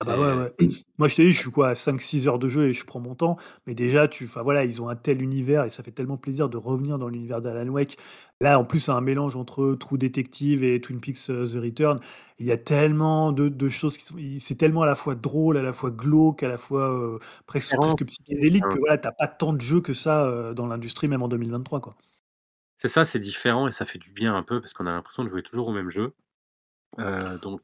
[0.00, 0.68] Ah bah, ouais, c'est ouais.
[0.98, 3.00] Moi, je t'ai dit, je suis quoi, à 5-6 heures de jeu et je prends
[3.00, 3.38] mon temps.
[3.66, 6.50] Mais déjà, tu enfin, voilà, ils ont un tel univers et ça fait tellement plaisir
[6.50, 7.96] de revenir dans l'univers d'Alan Wake.
[8.42, 12.00] Là, en plus, c'est un mélange entre True Detective et Twin Peaks: heu, The Return.
[12.38, 15.56] Il y a tellement de de choses qui sont c'est tellement à la fois drôle,
[15.56, 19.12] à la fois glauque, à la fois, heu, presque presque psychédélique que voilà, tu as
[19.12, 21.96] pas tant de jeux que ça, heu, dans l'industrie, même en 2023, quoi.
[22.78, 25.24] C'est ça, c'est différent et ça fait du bien un peu parce qu'on a l'impression
[25.24, 26.12] de jouer toujours au même jeu,
[27.42, 27.60] donc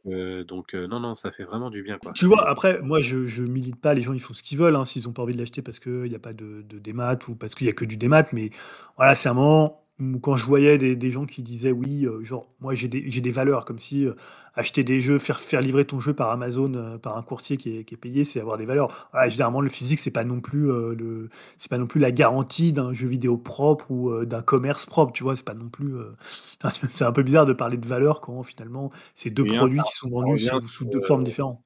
[0.47, 2.49] donc non, non, ça fait vraiment du bien, quoi, Tu vois?
[2.49, 4.85] Après, moi, je je milite pas, les gens, ils font ce qu'ils veulent, hein.
[4.85, 7.35] S'ils ont pas envie de l'acheter parce qu'il y a pas de de démat ou
[7.35, 8.51] parce qu'il y a que du démat, mais
[8.97, 12.22] voilà, c'est un moment où quand je voyais des des gens qui disaient: «Oui, heu,
[12.24, 14.16] genre, moi, j'ai des j'ai des valeurs», comme si, heu,
[14.55, 17.78] acheter des jeux, faire faire livrer ton jeu par Amazon, heu, par un coursier qui
[17.78, 19.11] est qui est payé, c'est avoir des valeurs.
[19.28, 21.28] Généralement, le physique, c'est pas non plus, le
[21.59, 25.22] c'est pas non plus la garantie d'un jeu vidéo propre ou, d'un commerce propre, tu
[25.22, 25.36] vois?
[25.36, 25.94] C'est pas non plus,
[26.90, 29.82] c'est un peu bizarre de parler de valeurs quand finalement, c'est 2 Bien, ça produits
[29.82, 30.38] qui sont vendus
[30.68, 31.62] sous 2 formes différentes.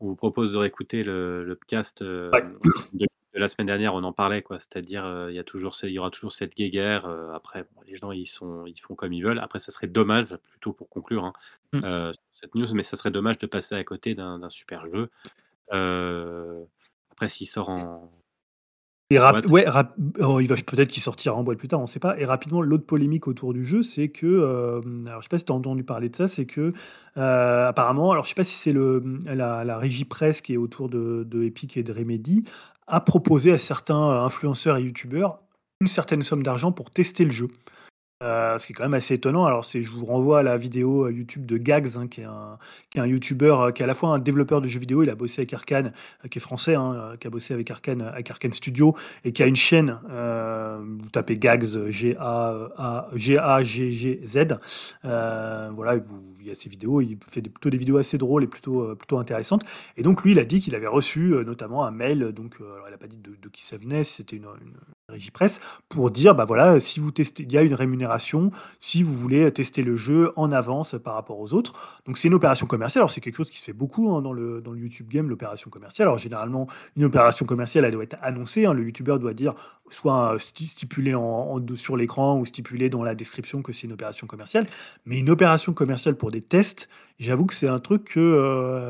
[0.00, 2.02] on vous propose de réécouter le le podcast,
[2.32, 2.42] Ouais.
[2.92, 3.06] de
[3.38, 4.58] la semaine dernière, on en parlait, quoi.
[4.60, 7.64] C'est-à-dire, heu, il y a toujours ce il y aura toujours cette guéguerre, heu, après
[7.74, 9.38] bon, les gens, ils sont ils font comme ils veulent.
[9.40, 11.32] Après, ça serait dommage, plutôt pour conclure, hein,
[11.72, 11.82] Mmh.
[11.84, 15.10] heu, cette news, mais ça serait dommage de passer à côté d'un d'un super jeu.
[15.72, 16.66] Heu,
[17.10, 18.12] après s'il sort en
[19.10, 21.86] Et rap ouais, rap oh, il va peut-être qu'il sortira en boîte plus tard, on
[21.86, 25.28] sait pas et rapidement, l'autre polémique autour du jeu, c'est que, hem, alors je sais
[25.28, 26.60] pas si tu as entendu parler de ça, c'est que,
[27.16, 30.88] heu, apparemment, alors je sais pas si c'est la la régie presse qui est autour
[30.88, 32.42] de de Epic et de Remedy,
[32.88, 35.38] a proposé à certains, influenceurs et youtubeurs
[35.80, 37.48] une certaine somme d'argent pour tester le jeu.
[38.22, 39.44] Heu, ce qui est quand même assez étonnant.
[39.44, 42.56] Alors je vous renvoie à la vidéo, heu, YouTube de Gags, hein, qui est un
[42.88, 45.10] qui est youtubeur, heu, qui est à la fois un développeur de jeux vidéo, il
[45.10, 45.92] a bossé avec Arcane,
[46.24, 49.32] heu, qui est français, hein, heu, qui a bossé avec Arcane, avec Arcane Studio et
[49.32, 54.36] qui a une chaîne, heu, vous tapez Gags, heu, G-A-E-A G-A-G-G-Z,
[55.04, 58.16] heu, voilà, vous il y a ses vidéos, il fait des plutôt des vidéos assez
[58.18, 59.62] drôles et plutôt, heu, plutôt intéressantes
[59.98, 62.64] et donc lui, il a dit qu'il avait reçu, heu, notamment un mail, donc, heu,
[62.76, 64.46] alors il a pas dit de qui ça venait, c'était une
[65.08, 68.50] régie presse, pour dire: «Bah, voilà, si vous testez il y a une rémunération
[68.80, 71.74] si vous voulez tester le jeu en avance par rapport aux autres».
[72.06, 73.02] Donc c'est une opération commerciale.
[73.02, 75.28] Alors c'est quelque chose qui se fait beaucoup, hein, dans le dans le YouTube game,
[75.28, 76.08] l'opération commerciale.
[76.08, 78.72] Alors généralement, une opération commerciale, elle doit être annoncée, hein.
[78.72, 79.54] Le youtubeur doit dire
[79.90, 81.14] soit sti stipulé
[81.76, 84.66] sur l'écran ou stipulé dans la description que c'est une opération commerciale.
[85.04, 86.88] Mais une opération commerciale pour des tests,
[87.20, 88.20] j'avoue que c'est un truc que,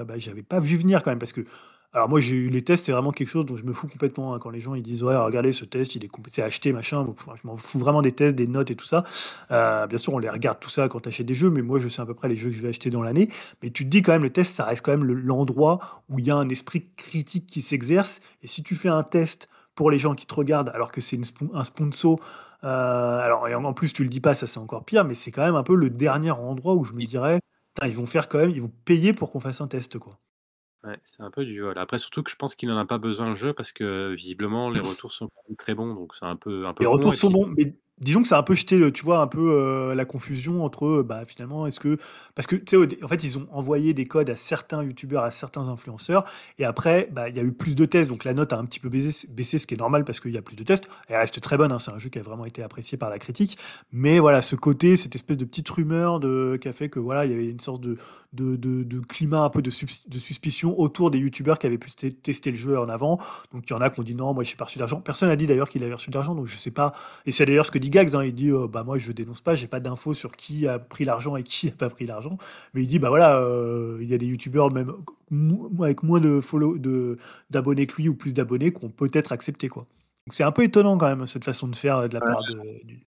[0.00, 1.42] heu, bah, j'avais pas vu venir quand même parce que
[1.97, 4.34] alors moi, j'ai eu les tests, c'est vraiment quelque chose dont je me fous complètement,
[4.34, 6.72] hein, quand les gens ils disent: «Ouais, regardez ce test, il est compl c'est acheté
[6.72, 9.05] machin», bon, je m'en fous vraiment des tests, des notes et tout ça.
[9.51, 11.78] Heu, bien sûr, on les regarde tout ça quand tu achètes des jeux, mais moi,
[11.78, 13.30] je sais à peu près les jeux que je vais acheter dans l'année.
[13.62, 16.18] Mais tu te dis quand même, le test, ça reste quand même le l'endroit où
[16.18, 19.90] il y a un esprit critique qui s'exerce et si tu fais un test pour
[19.90, 22.20] les gens qui te regardent alors que c'est une spon un sponsor,
[22.64, 25.30] heu, alors et en plus tu le dis pas, ça c'est encore pire, mais c'est
[25.32, 27.40] quand même un peu le dernier endroit où je me dirais:
[27.74, 30.18] «Putain, ils vont faire quand même ils vont payer pour qu'on fasse un test, quoi».
[30.87, 31.76] Ouais, c'est un peu du vol.
[31.78, 34.70] Après surtout que je pense qu'il en a pas besoin le jeu parce que visiblement
[34.70, 37.28] les retours sont très bons, donc c'est un peu un Les con retours et sont
[37.28, 39.40] puis bons, mais disons que ça a un peu jeté tu vois, un peu,
[39.90, 41.97] heu, la confusion entre, heu, bah, finalement, est-ce que
[42.34, 45.30] parce que tu sais, en fait, ils ont envoyé des codes à certains youtubeurs, à
[45.30, 46.24] certains influenceurs
[46.59, 48.64] et après, bah, il y a eu plus de tests, donc la note a un
[48.64, 50.88] petit peu baisé baissé, ce qui est normal parce qu'il y a plus de tests.
[51.09, 53.18] Elle reste très bonne, hein, c'est un jeu qui a vraiment été apprécié par la
[53.18, 53.57] critique,
[53.92, 57.24] mais voilà, ce côté, cette espèce de petite rumeur de qui a fait que voilà,
[57.24, 57.97] il y avait une sorte de
[58.32, 62.51] de de climat un peu de de suspicion autour des youtubeurs qui avaient pu tester
[62.51, 63.18] le jeu en avant.
[63.53, 65.01] Donc il y en a qui ont dit: «Non, moi j'ai pas reçu d'argent».
[65.01, 66.92] Personne n'a dit d'ailleurs qu'il avait reçu de l'argent, donc je sais pas
[67.24, 69.41] et c'est d'ailleurs ce que dit Gags, hein, il dit, heu: «Bah, moi je dénonce
[69.43, 72.39] pas, j'ai pas d'infos sur qui a pris l'argent et qui a pas pris l'argent».
[72.74, 74.93] Mais il dit: «Bah, voilà, heu, il y a des youtubeurs même
[75.82, 77.18] avec moins de follow de
[77.51, 79.87] d'abonnés que lui ou plus d'abonnés qui ont peut-être accepté, quoi».
[80.26, 82.37] Donc c'est un peu étonnant quand même cette façon de faire, heu, de la Ouais.
[82.37, 83.07] part de du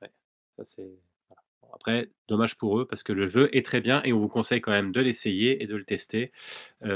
[0.00, 0.10] Ouais,
[0.56, 0.82] ça c'est
[1.28, 1.42] voilà.
[1.62, 4.28] Bon après, dommage pour eux parce que le jeu est très bien et on vous
[4.28, 6.32] conseille quand même de l'essayer et de le tester,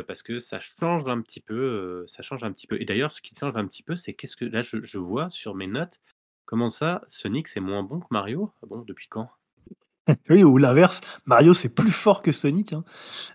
[0.06, 3.22] parce que ça change un petit peu, ça change un petit peu et d'ailleurs ce
[3.22, 6.00] qui change un petit peu, c'est qu'est-ce que là je je vois sur mes notes,
[6.46, 8.50] comment ça Sonic c'est moins bon que Mario?
[8.62, 9.28] Ah bon, depuis quand?
[10.30, 12.84] Oui, ou l'inverse, Mario c'est plus fort que Sonic, hein.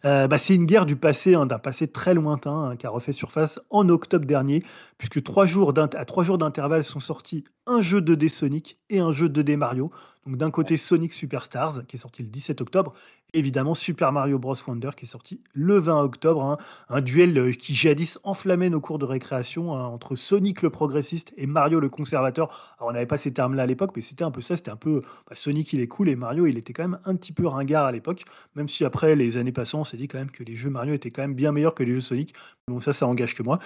[0.06, 2.92] Heu, bah, c'est une guerre du passé, hein, d'un passé très lointain, hein, qui a
[2.92, 4.64] refait surface en octobre dernier,
[4.98, 9.00] puisque 3 jours d'int à 3 jours d'intervalle sont sortis un jeu 2D Sonic et
[9.00, 9.92] un jeu 2D Mario.
[10.26, 12.94] Donc d'un côté Sonic Superstars, qui est sorti le 17 octobre,
[13.34, 16.58] évidemment Super Mario Bros Wonder qui est sorti le 20 octobre, hein.
[16.90, 21.34] Un duel, heu, qui jadis enflammait nos cours de récréation, hein, entre Sonic le progressiste
[21.38, 22.76] et Mario le conservateur.
[22.78, 24.76] Alors on n'avait pas ces termes-là à l'époque, mais c'était un peu ça, c'était un
[24.76, 27.48] peu, bah, Sonic il est cool et Mario il était quand même un petit peu
[27.48, 28.24] ringard à l'époque,
[28.56, 30.94] même si après les années passant, on s'est dit quand même que les jeux Mario
[30.94, 32.34] étaient quand même bien meilleurs que les jeux Sonic.
[32.68, 33.60] Bon ça, ça engage que moi.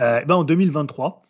[0.00, 1.22] Heu, bah, en 2023,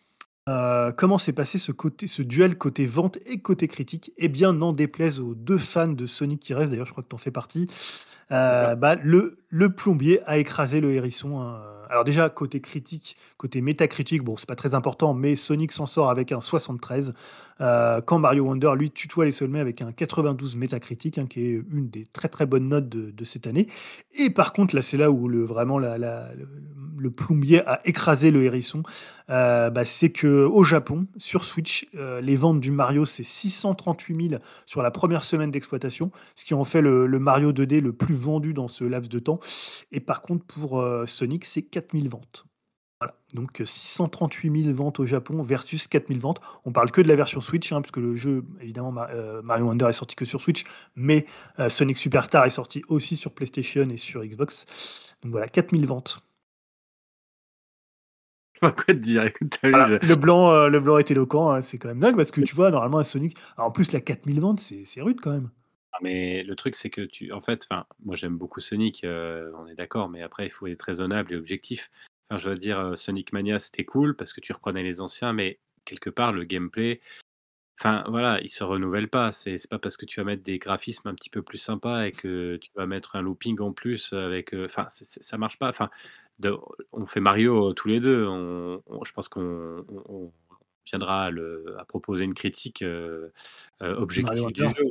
[0.48, 4.12] heu, comment s'est passé ce côté ce duel côté vente et côté critique?
[4.18, 7.08] Eh bien, n'en déplaise aux 2 fans de Sonic qui restent, d'ailleurs je crois que
[7.08, 7.68] tu en fais partie,
[8.48, 8.70] D'accord.
[8.70, 11.60] heu, bah, le le plombier a écrasé le hérisson, hein.
[11.90, 16.10] Alors déjà côté critique, côté métacritique, bon c'est pas très important, mais Sonic s'en sort
[16.10, 17.14] avec un 73,
[17.60, 21.62] heu, quand Mario Wonder lui tutoie les sommets avec un 92 métacritique, hein, qui est
[21.70, 23.68] une des très, très bonnes notes de cette année
[24.18, 28.78] et par contre là, c'est là où le vraiment le plombier a écrasé le hérisson,
[29.30, 34.42] heu, bah, c'est qu'au Japon, sur Switch, heu, les ventes du Mario, c'est 638 000
[34.66, 38.52] sur la 1re semaine d'exploitation, ce qui en fait le Mario 2D le plus vendu
[38.54, 39.38] dans ce laps de temps
[39.92, 42.44] et par contre pour, heu, Sonic, c'est 4 000 ventes.
[43.00, 46.40] Voilà, donc heu, 638 000 ventes au Japon versus 4 000 ventes.
[46.64, 49.86] On parle que de la version Switch, hein, puisque le jeu évidemment heu, Mario Wonder
[49.88, 50.64] est sorti que sur Switch,
[50.96, 51.26] mais
[51.68, 54.66] Sonic Superstar est sorti aussi sur PlayStation et sur Xbox.
[55.22, 56.20] Donc voilà, 4 000 ventes.
[58.60, 61.88] Quoi te dire, écoute, Voilà, je le blanc, le blanc est éloquent, hein, c'est quand
[61.88, 64.40] même dingue parce que tu vois, normalement, un Sonic alors en plus, là, 4 000
[64.40, 65.50] ventes, c'est rude quand même.
[66.02, 69.66] Mais le truc, c'est que tu en fait, enfin, moi j'aime beaucoup Sonic, heu, on
[69.68, 71.90] est d'accord, mais après il faut être raisonnable et objectif.
[72.30, 75.32] Enfin, je veux dire, heu, Sonic Mania, c'était cool parce que tu reprenais les anciens,
[75.32, 77.00] mais quelque part, le gameplay,
[77.80, 79.32] enfin, voilà, il se renouvelle pas.
[79.32, 82.12] C'est pas parce que tu vas mettre des graphismes un petit peu plus sympas et
[82.12, 85.68] que tu vas mettre un looping en plus avec, enfin, c'est ça marche pas.
[85.70, 85.90] Enfin,
[86.40, 86.56] de
[86.92, 90.32] on fait Mario, heu, tous les 2, on on je pense qu'on on on
[90.86, 94.84] viendra à le à proposer une critique, Mario objective du jeu,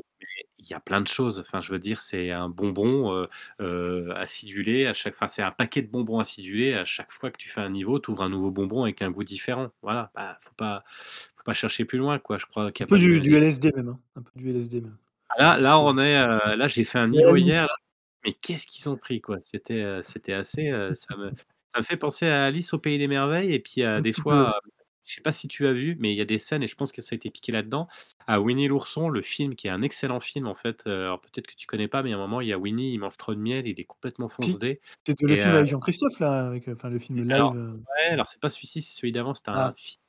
[0.63, 1.39] il y a plein de choses.
[1.39, 3.29] Enfin, je veux dire, c'est un bonbon, heu
[3.61, 6.73] heu, acidulé à chaque enfin, c'est un paquet de bonbons acidulés.
[6.73, 9.11] À chaque fois que tu fais un niveau, tu ouvres un nouveau bonbon avec un
[9.11, 9.71] goût différent.
[9.81, 10.83] Voilà, bah, faut pas
[11.37, 12.37] faut pas chercher plus loin, quoi.
[12.37, 14.49] Je crois qu'il Un y a peu pas du LSD même, hein, un peu du
[14.49, 14.97] LSD même.
[15.39, 15.87] Là Je là, trouve.
[15.87, 17.75] on est, heu, là, j'ai fait un niveau hier là,
[18.25, 19.41] mais qu'est-ce qu'ils ont pris, quoi!
[19.41, 21.31] C'était, c'était assez, ça me
[21.73, 24.21] ça me fait penser à Alice au pays des merveilles et puis, Un des peu,
[24.21, 24.59] fois,
[25.05, 26.75] je sais pas si tu as vu, mais il y a des scènes et je
[26.75, 27.87] pense que ça a été piqué là-dedans,
[28.27, 31.47] à Winnie l'ourson, le film qui est un excellent film en fait, heu, alors peut-être
[31.47, 33.33] que tu connais pas, mais à un moment, il y a Winnie, il mange trop
[33.35, 36.47] de miel, il est complètement Si, fonce-dé c'était le et film heu avec Jean-Christophe là,
[36.47, 39.33] avec, enfin le film live, alors heu ouais, alors c'est pas celui-ci, c'est celui d'avant,
[39.33, 39.75] c'était un Ah.
[39.77, 40.01] film,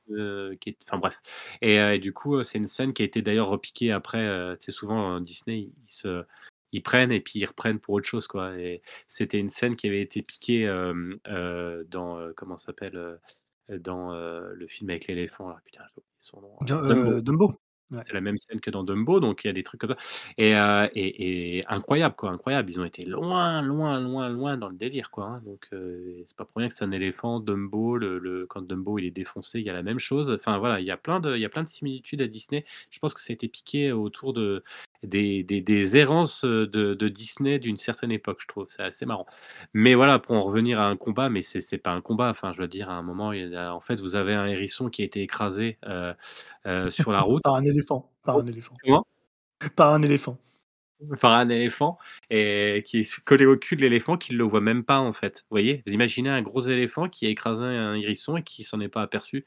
[0.59, 1.21] qui est enfin bref
[1.63, 5.71] et du coup, c'est une scène qui a été d'ailleurs repiquée après, sais souvent, Disney,
[5.87, 6.25] ils se
[6.73, 9.87] ils prennent et puis ils reprennent pour autre chose, quoi et c'était une scène qui
[9.87, 10.67] avait été piquée,
[11.27, 13.21] dans, heu, comment ça s'appelle,
[13.69, 17.11] dans, le film avec l'éléphant putain, j'ai oublié son nom, Dum heu, Dumbo.
[17.13, 17.55] heu, Dumbo?
[17.91, 18.01] Ouais.
[18.07, 19.97] C'est la même scène que dans Dumbo, donc il y a des trucs comme ça
[20.39, 22.71] et heu, et et incroyable quoi, incroyable.
[22.71, 26.45] Ils ont été loin, loin, loin, loin dans le délire quoi, hein, donc c'est pas
[26.47, 29.67] pour rien que c'est un éléphant, Dumbo, le le quand Dumbo il est défoncé, il
[29.67, 30.31] y a la même chose.
[30.31, 32.65] Enfin voilà, il y a plein de il y a plein de similitudes à Disney.
[32.91, 34.65] Je pense que ça a été piqué autour de
[35.05, 38.67] des des des errances, de de Disney d'une certaine époque, je trouve.
[38.69, 39.27] C'est assez marrant.
[39.73, 42.53] Mais voilà, pour en revenir à un combat, mais c'est c'est pas un combat, enfin
[42.53, 44.89] je veux dire à un moment, il y a en fait, vous avez un hérisson
[44.89, 45.79] qui a été écrasé,
[46.91, 47.43] sur la route.
[47.43, 48.75] Par un éléphant, par un éléphant.
[48.83, 49.07] Comment?
[49.77, 50.39] Par un éléphant.
[51.21, 51.99] Par un éléphant
[52.31, 55.41] et qui est collé au cul de l'éléphant qui le voit même pas, en fait.
[55.43, 55.83] Vous voyez?
[55.87, 59.03] Vous imaginez un gros éléphant qui a écrasé un hérisson et qui s'en est pas
[59.03, 59.45] aperçu.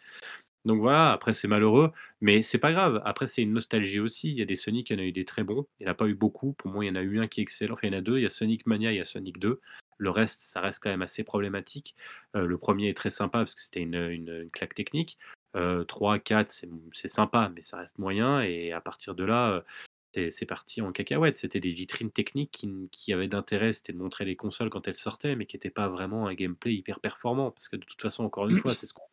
[0.67, 1.91] Donc voilà, après c'est malheureux,
[2.21, 3.01] mais c'est pas grave.
[3.05, 4.29] Après c'est une nostalgie aussi.
[4.29, 5.65] Il y a des Sonic, il y en a eu des très bons.
[5.79, 6.53] Il y en a pas eu beaucoup.
[6.53, 7.99] Pour moi, il y en a eu un qui est excellent, enfin il y en
[7.99, 9.61] a 2, il y a Sonic Mania, il y a Sonic 2.
[9.97, 11.95] Le reste, ça reste quand même assez problématique.
[12.35, 15.17] Heu, le 1er est très sympa parce que c'était une, claque technique.
[15.87, 19.63] 3-4, c'est m c'est sympa, mais ça reste moyen et à partir de là,
[20.17, 21.37] heu, c'est parti en cacahuète.
[21.37, 24.97] C'était des vitrines techniques qui qui avaient d'intérêt, c'était de montrer les consoles quand elles
[24.97, 27.51] sortaient, mais qui étaient pas vraiment un gameplay hyper performant.
[27.51, 29.03] Parce que de toute façon, encore une fois, c'est ce qu'on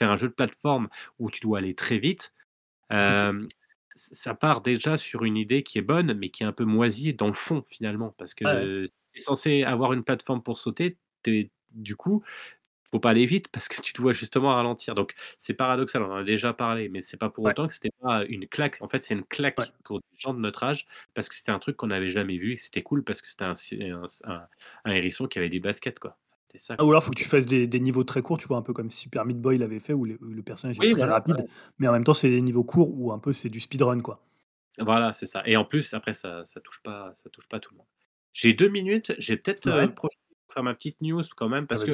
[0.00, 0.88] faire un jeu de plateforme
[1.20, 2.34] où tu dois aller très vite,
[2.92, 3.24] ç
[3.96, 7.14] ça part déjà sur une idée qui est bonne, mais qui est un peu moisie
[7.14, 8.14] dans le fond, finalement.
[8.18, 8.70] Parce Ouais, ouais.
[8.70, 12.24] que tu es censé avoir une plateforme pour sauter, es du coup,
[12.92, 14.94] faut pas aller vite parce que tu dois justement ralentir.
[14.96, 17.54] Donc c'est paradoxal, on en a déjà parlé, mais c'est pas pour Ouais.
[17.54, 18.78] autant que c'était pas une claque.
[18.82, 19.24] En fait, c'est une
[19.58, 19.66] Ouais.
[19.66, 22.38] claque pour des gens de notre âge parce que c'était un truc qu'on n'avait jamais
[22.38, 23.54] vu et c'était cool parce que c'était un
[24.84, 26.18] un hérisson qui avait des baskets, quoi.
[26.50, 28.46] C'était ça, Ah ou alors faut que tu fasses des des niveaux très courts, tu
[28.46, 28.56] vois?
[28.56, 30.92] Un peu comme Super Meat Boy l'avait fait où le où le personnage est Oui,
[30.92, 31.50] très voilà, rapide, ouais.
[31.78, 34.20] mais en même temps, c'est des niveaux courts où un peu c'est du speedrun, quoi.
[34.78, 37.72] Voilà, c'est ça et en plus, après ça ça touche pas ça touche pas tout
[37.74, 37.86] le monde.
[38.32, 41.84] J'ai 2 minutes, j'ai peut-être, profité pour faire ma petite news quand même Ah parce
[41.84, 41.92] que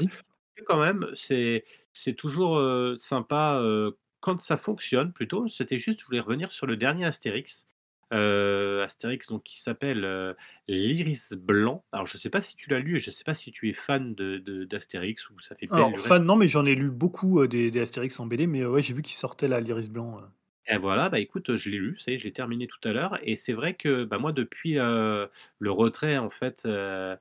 [0.67, 5.49] quand même, c'est c'est toujours, heu, sympa, heu, quand ça fonctionne plutôt.
[5.49, 7.69] C'était juste, je voulais revenir sur le dernier Astérix,
[8.13, 10.37] heu, Astérix donc qui s'appelle, heu,
[10.69, 11.85] L'Iris blanc.
[11.93, 13.73] Alors je sais pas si tu l'as lu et je sais pas si tu es
[13.73, 17.41] fan de de d'Astérix ou ça fait Alors fan, non, mais j'en ai lu beaucoup,
[17.41, 20.21] heu, des des Astérix en BD, mais ouais, j'ai vu qu'il sortait là, l'Iris blanc.
[20.69, 22.93] Et voilà, bah écoute, je l'ai lu, ça y est, je l'ai terminé tout à
[22.93, 27.17] l'heure et c'est vrai que, bah moi depuis, le retrait en fait, heu,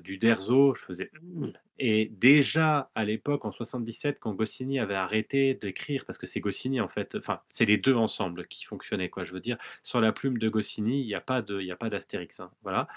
[0.00, 1.48] d'Uderzo, je faisais: «Mmh»
[1.78, 6.80] et déjà à l'époque en 77 quand Goscinny avait arrêté d'écrire parce que c'est Goscinny
[6.80, 9.24] en fait, enfin c'est les 2 ensemble qui fonctionnaient quoi.
[9.24, 11.72] Je veux dire, sur la plume de Goscinny, il y a pas de il y
[11.72, 12.88] a pas d'Astérix, hein, voilà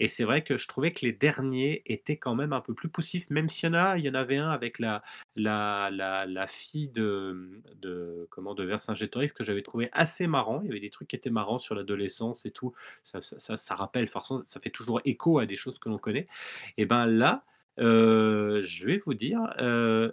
[0.00, 2.88] et c'est vrai que je trouvais que les derniers étaient quand même un peu plus
[2.88, 5.02] poussifs, même s'il y en a il y en avait un avec la
[5.36, 10.60] la la fille de, de comment, de Vercingétorix que j'avais trouvé assez marrant.
[10.62, 12.72] Il y avait des trucs qui étaient marrants sur l'adolescence et tout.
[13.02, 15.98] Ça ça ça ça rappelle forcément ça fait toujours écho à des choses que l'on
[15.98, 16.26] connaît
[16.76, 17.44] et ben là,
[17.78, 19.40] je vais vous dire,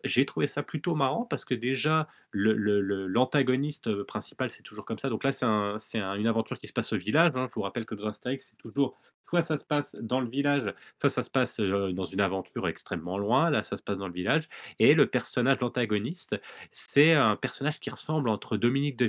[0.03, 5.09] j'ai trouvé ça plutôt marrant parce que déjà l'antagoniste, principal, c'est toujours comme ça.
[5.09, 7.47] Donc là, c'est un c'est un une aventure qui se passe au village, hein.
[7.49, 8.97] Je vous rappelle que dans Astérix, c'est toujours
[9.30, 13.18] soit ça se passe dans le village, soit ça se passe, dans une aventure extrêmement
[13.18, 13.49] loin.
[13.49, 14.47] Là, ça se passe dans le village
[14.80, 16.39] et le personnage, l'antagoniste,
[16.72, 19.05] c'est un personnage qui ressemble entre Dominique de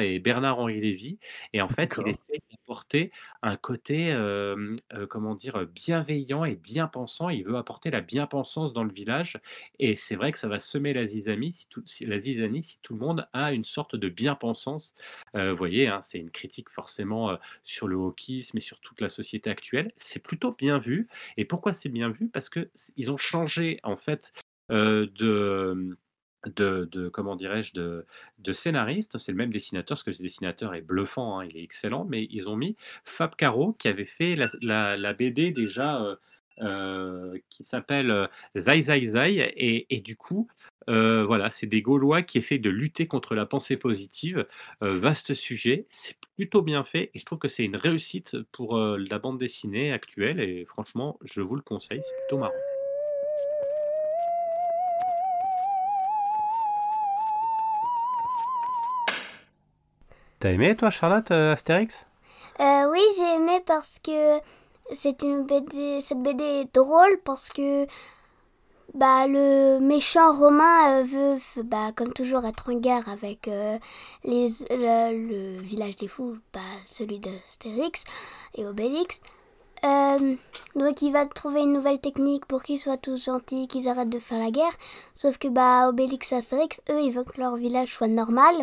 [0.00, 1.18] Et Bernard-Henri Lévy
[1.52, 3.12] et en fait, il essaie d'apporter
[3.42, 4.12] un côté,
[5.08, 7.28] comment dire, bienveillant et bien pensant.
[7.30, 9.38] Il veut apporter la bien-pensance dans le village
[9.78, 12.78] et c'est vrai que ça va semer la zizanie si tout si la zizanie si
[12.82, 14.94] tout le monde a une sorte de bien-pensance.
[15.34, 19.50] Vous voyez, hein, c'est une critique forcément, sur le wokisme et sur toute la société
[19.50, 19.92] actuelle.
[19.96, 21.06] C'est plutôt bien vu
[21.36, 22.28] et pourquoi c'est bien vu?
[22.28, 24.32] Parce que c ils ont changé en fait,
[24.68, 25.96] de,
[26.46, 27.72] de comment dirais-je?
[27.74, 28.06] De
[28.38, 29.18] de scénariste.
[29.18, 32.26] C'est le même dessinateur, parce que ce dessinateur est bluffant, hein, il est excellent, mais
[32.30, 36.18] ils ont mis Fab Caro qui avait fait la BD déjà, heu
[36.62, 39.52] heu, qui s'appelle, heu, Zai Zai Zai
[39.90, 40.48] et du coup,
[40.86, 44.46] voilà, c'est des Gaulois qui essayent de lutter contre la pensée positive.
[44.80, 49.18] Vaste sujet, c'est plutôt bien fait et je trouve que c'est une réussite pour, la
[49.18, 52.69] bande dessinée actuelle et franchement, je vous le conseille, c'est plutôt marrant.
[60.40, 62.06] T'as aimé, toi, Charlotte, euh, Astérix?
[62.60, 64.38] Euh, oui, j'ai aimé parce que
[64.90, 67.86] c'est une BD, cette BD est drôle parce que
[68.94, 73.50] bah, le méchant romain euh, veut, bah, comme toujours, être en guerre avec
[74.24, 78.04] les, le, village des fous, bah, celui d'Astérix
[78.54, 79.20] et Obélix.
[79.82, 84.18] Donc il va trouver une nouvelle technique pour qu'ils soient tous gentils, qu'ils arrêtent de
[84.18, 84.72] faire la guerre.
[85.14, 88.54] Sauf que bah, Obélix et Astérix, eux, ils veulent que leur village soit normal.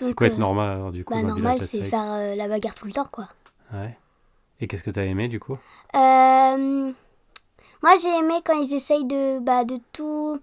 [0.00, 2.74] C'est quoi être euh, normal, alors, du coup Bah, normal, c'est faire euh, la bagarre
[2.74, 3.28] tout le temps, quoi.
[3.72, 3.96] Ouais.
[4.60, 5.56] Et qu'est-ce que t'as aimé, du coup?
[5.94, 6.92] Euh,
[7.82, 10.40] moi, j'ai aimé quand ils essayent de, bah, de tout,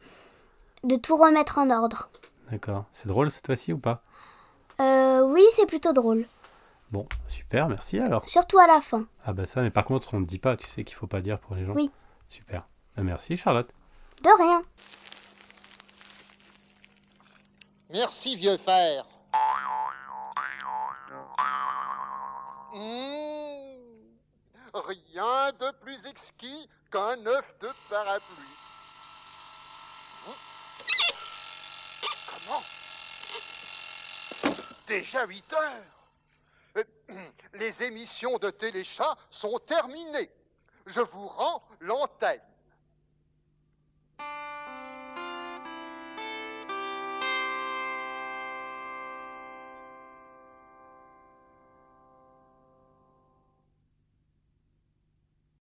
[0.83, 2.09] de tout remettre en ordre.
[2.51, 2.85] D'accord.
[2.93, 4.03] C'est drôle cette fois-ci ou pas?
[4.81, 6.25] Euh, oui, c'est plutôt drôle,
[6.91, 8.27] Bon, super, merci alors.
[8.27, 9.07] surtout à la fin.
[9.25, 11.19] Ah bah ça, mais par contre, on ne dit pas, tu sais qu'il faut pas
[11.21, 11.73] dire pour les gens.
[11.73, 11.89] Oui.
[12.27, 12.67] Super.
[12.95, 13.69] Bah, merci, Charlotte.
[14.23, 14.61] De rien.
[17.91, 19.05] Merci, vieux fer.
[22.73, 23.55] Mmh.
[24.73, 28.57] Rien de plus exquis qu'un œuf de parapluie.
[32.27, 32.63] Comment?
[34.87, 36.85] Déjà 8 heures.
[37.53, 40.29] Les émissions de Téléchat sont terminées.
[40.85, 42.41] Je vous rends l'antenne.